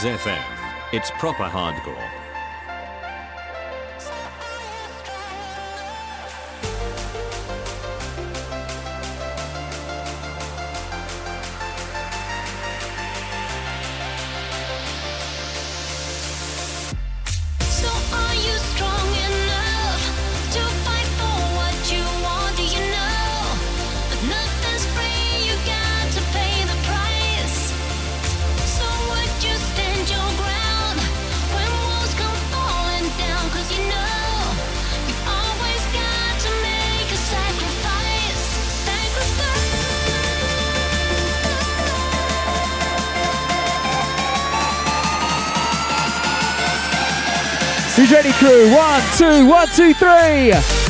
[0.03, 0.43] is FM.
[0.93, 2.30] It's proper hardcore.
[49.61, 50.80] One, two, three.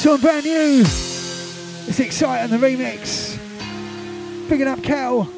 [0.00, 0.80] This one brand new.
[0.80, 3.38] It's exciting the remix.
[4.48, 5.28] Bigging up Cal.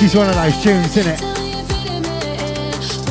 [0.00, 1.20] This is one of those tunes, isn't it?
[1.20, 2.08] You're feeling me.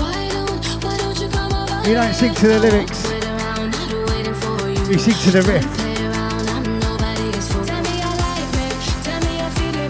[0.02, 1.88] Why don't, why don't you come over?
[1.88, 4.98] You don't sing to the lyrics, Wait around, I'll be waiting for you.
[4.98, 5.68] sing to the riff.
[5.78, 7.64] Play around, I'm nobody's fool.
[7.64, 8.74] Tell you like me,
[9.06, 9.90] tell me you're feeling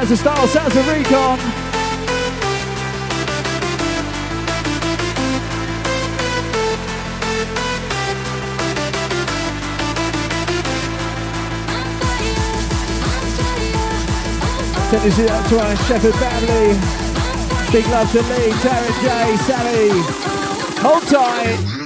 [0.00, 1.38] Sounds of style, sounds of recon.
[14.88, 16.80] Send this out to our Shepherd family.
[17.70, 19.90] Big love to Lee, Tara J, Sally.
[20.80, 21.79] Hold tight.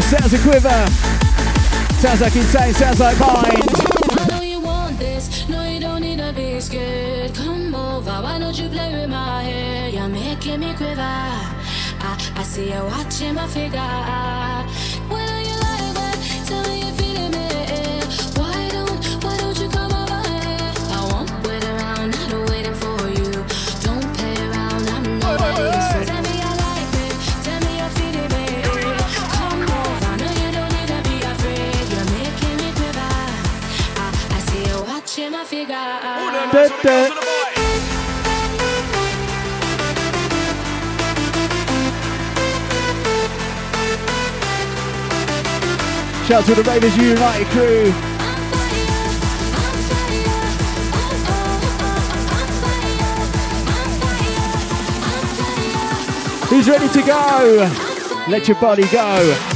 [0.00, 0.86] This sounds a quiver.
[2.00, 7.34] Sounds like insane, sounds like know you want this, no you don't need a biscuit.
[7.34, 9.90] Come over, why don't you play with my hair?
[9.90, 11.02] You're making me quiver.
[11.02, 14.29] I, I see you watching my figure.
[36.50, 36.72] Shout
[46.32, 47.92] out to the Raiders United crew.
[56.48, 57.70] Who's ready to go?
[58.28, 59.49] Let your body go.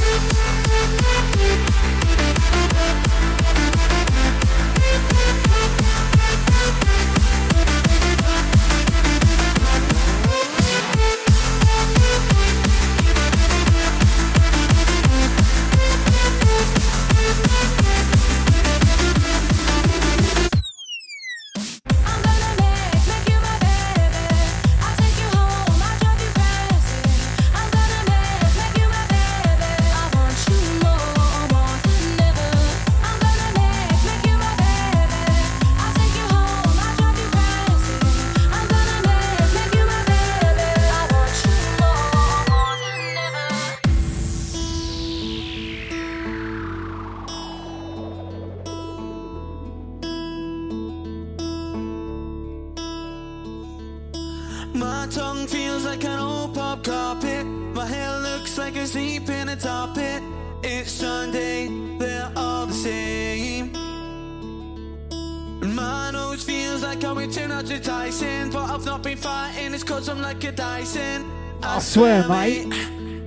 [68.03, 69.73] Returned out to Tyson, but I've not been fighting.
[69.73, 71.25] It's cause I'm like a Dyson.
[71.63, 72.67] I swear, mate.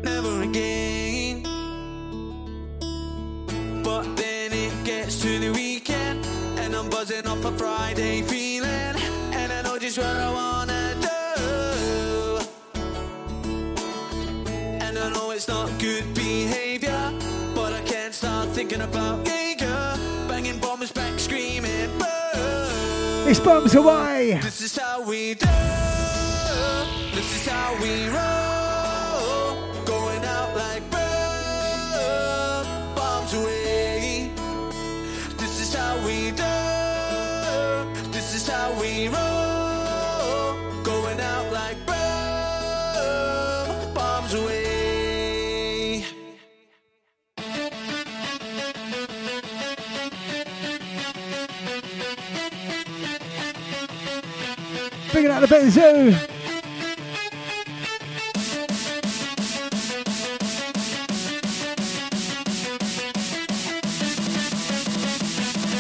[0.03, 1.43] never again.
[3.83, 6.27] But then it gets to the weekend,
[6.59, 8.97] and I'm buzzing off a Friday feeling,
[9.33, 12.41] and I know just what I wanna do.
[14.85, 17.13] And I know it's not good behavior,
[17.55, 19.38] but I can't stop thinking about Jaeger,
[23.31, 24.41] It's bombs away.
[24.43, 25.45] This is how we do.
[27.15, 28.58] This is how we roll.
[55.39, 56.13] Out the Benzo.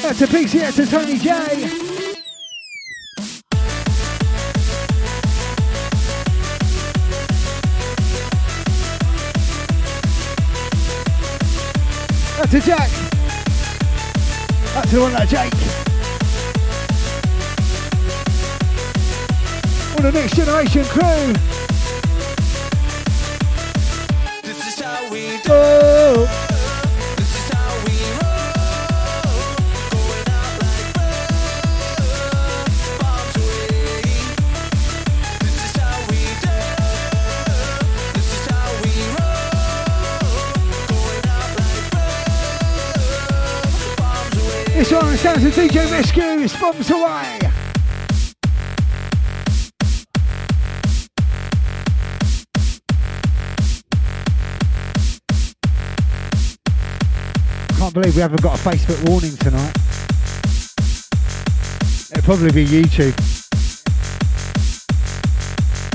[0.02, 1.28] That's a Pixie, that's a Tony J.
[12.36, 12.90] That's a Jack.
[14.74, 15.77] That's the one that Jake.
[19.98, 21.32] On the next generation crew.
[24.44, 25.50] This is how we do.
[25.50, 26.28] Oh.
[27.16, 28.62] This is how we roll.
[29.90, 30.88] Going out like
[58.00, 59.74] believe we haven't got a Facebook warning tonight.
[62.12, 63.16] It'll probably be YouTube.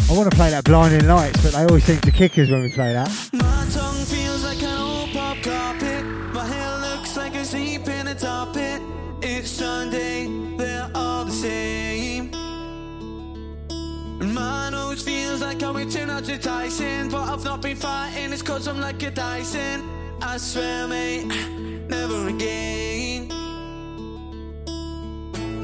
[0.09, 2.61] I want to play that Blinding Lights, but they always seem to kick us when
[2.61, 3.07] we play that.
[3.31, 6.03] My tongue feels like an old pop carpet.
[6.33, 8.81] My hair looks like a sleep in a tar pit.
[9.21, 10.27] It's Sunday,
[10.57, 12.31] they're all the same.
[14.19, 18.33] My nose feels like I returned out to Tyson, but I've not been fighting.
[18.33, 19.93] It's cause I'm like a Dyson.
[20.25, 21.27] I swear, mate,
[21.89, 23.27] never again.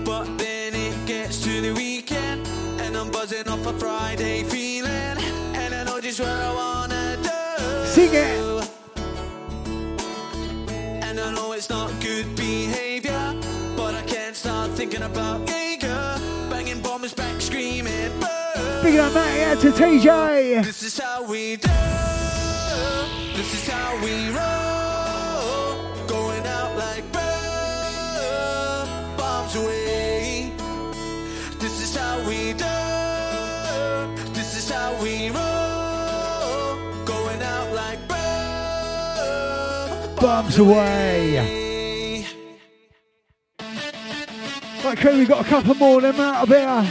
[0.03, 2.45] But then it gets to the weekend,
[2.81, 5.17] and I'm buzzing off a Friday feeling,
[5.55, 7.85] and I know just what I wanna do.
[7.87, 8.69] Sing it.
[11.03, 13.33] And I know it's not good behavior,
[13.75, 16.19] but I can't stop thinking about Jaeger,
[16.49, 18.11] banging bombs back, screaming.
[18.19, 18.83] Boo.
[18.83, 20.63] Big up, Matty, out to TJ.
[20.63, 21.69] This is how we do.
[23.39, 26.07] This is how we roll.
[26.07, 27.09] Going out like
[29.15, 30.51] bombs away.
[31.57, 34.33] This is how we do.
[34.33, 37.05] This is how we roll.
[37.05, 37.99] Going out like
[40.19, 42.25] Bombs away.
[44.83, 46.85] Right, crew, we got a couple more of them out of here.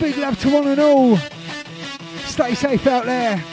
[0.00, 1.18] Big love to one and all.
[2.24, 3.44] Stay safe out there.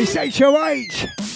[0.00, 1.27] It's HOH.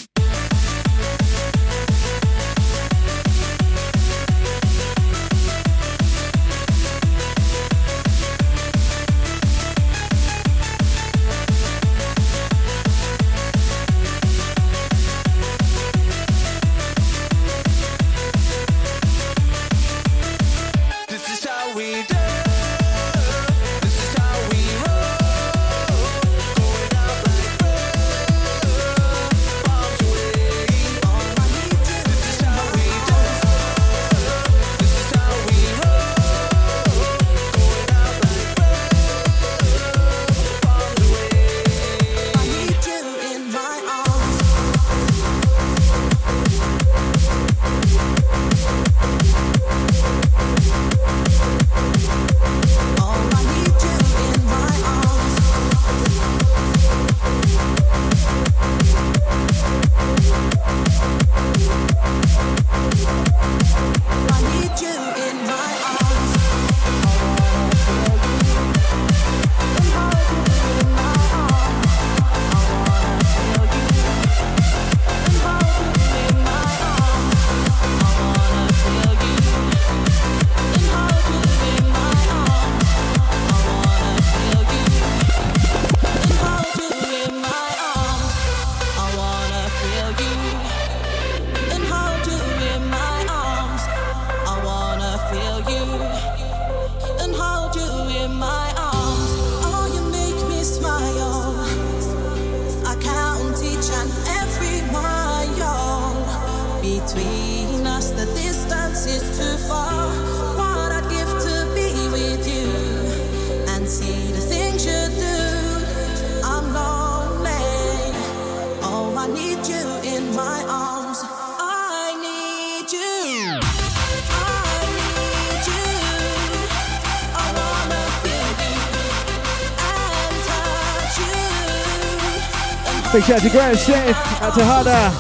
[133.23, 135.13] big shout out to Graham Smith, out to Hada,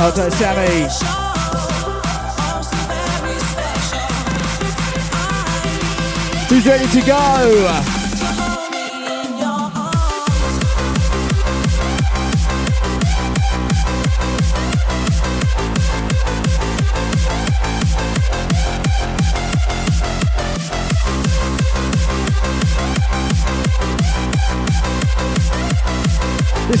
[0.00, 0.82] out to Sammy.
[6.48, 7.87] Who's ready to go?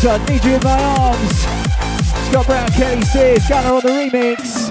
[0.04, 1.40] I Need You In My Arms.
[2.28, 4.68] Scott Brown, Kelly Sears, Ganar on the remix.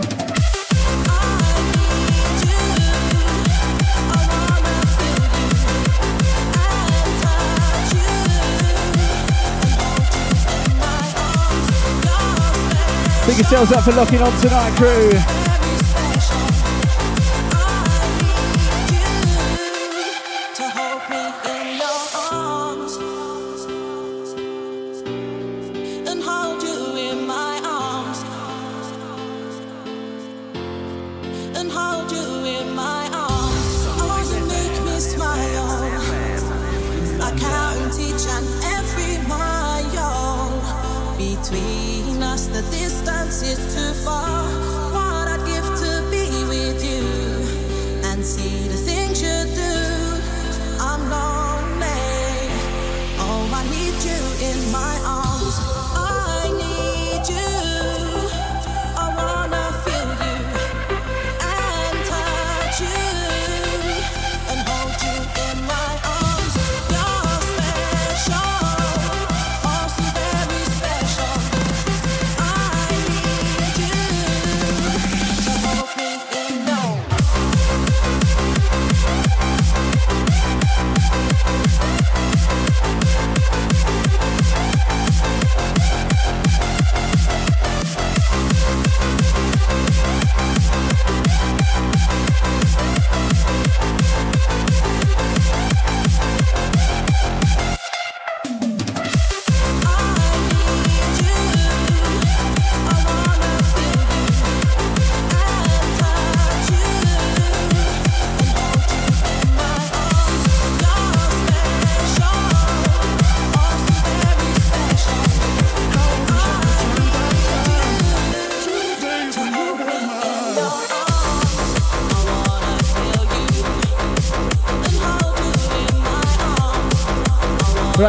[13.27, 15.46] Big yourselves up for locking on tonight, crew.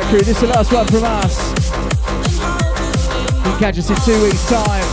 [0.08, 0.20] crew.
[0.20, 1.36] This is the last one from us.
[3.36, 4.88] You can catch us in two weeks' time.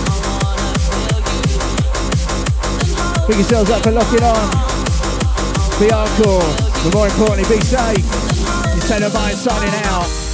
[3.27, 4.49] Pick yourselves up for locking on.
[5.79, 8.05] Be hardcore, but more importantly, be safe.
[8.75, 10.24] It's Taylor mine signing out.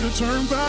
[0.00, 0.59] could turn back.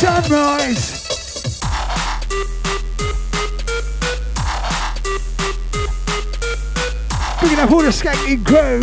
[0.00, 1.10] sunrise.
[7.38, 8.80] Picking up all the skanking crew.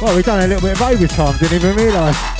[0.00, 2.31] Well, we've done a little bit of overtime, didn't even realise.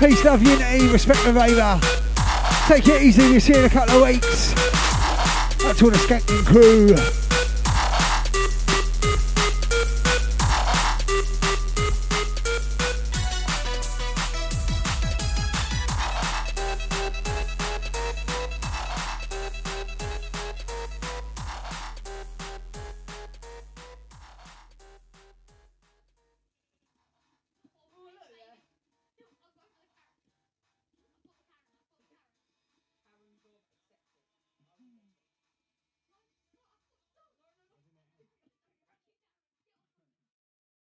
[0.00, 1.78] Peace, love, unity, respect and Vader.
[2.66, 4.52] Take it easy, we'll see you in a couple of weeks.
[5.62, 7.19] That's all the skanking crew.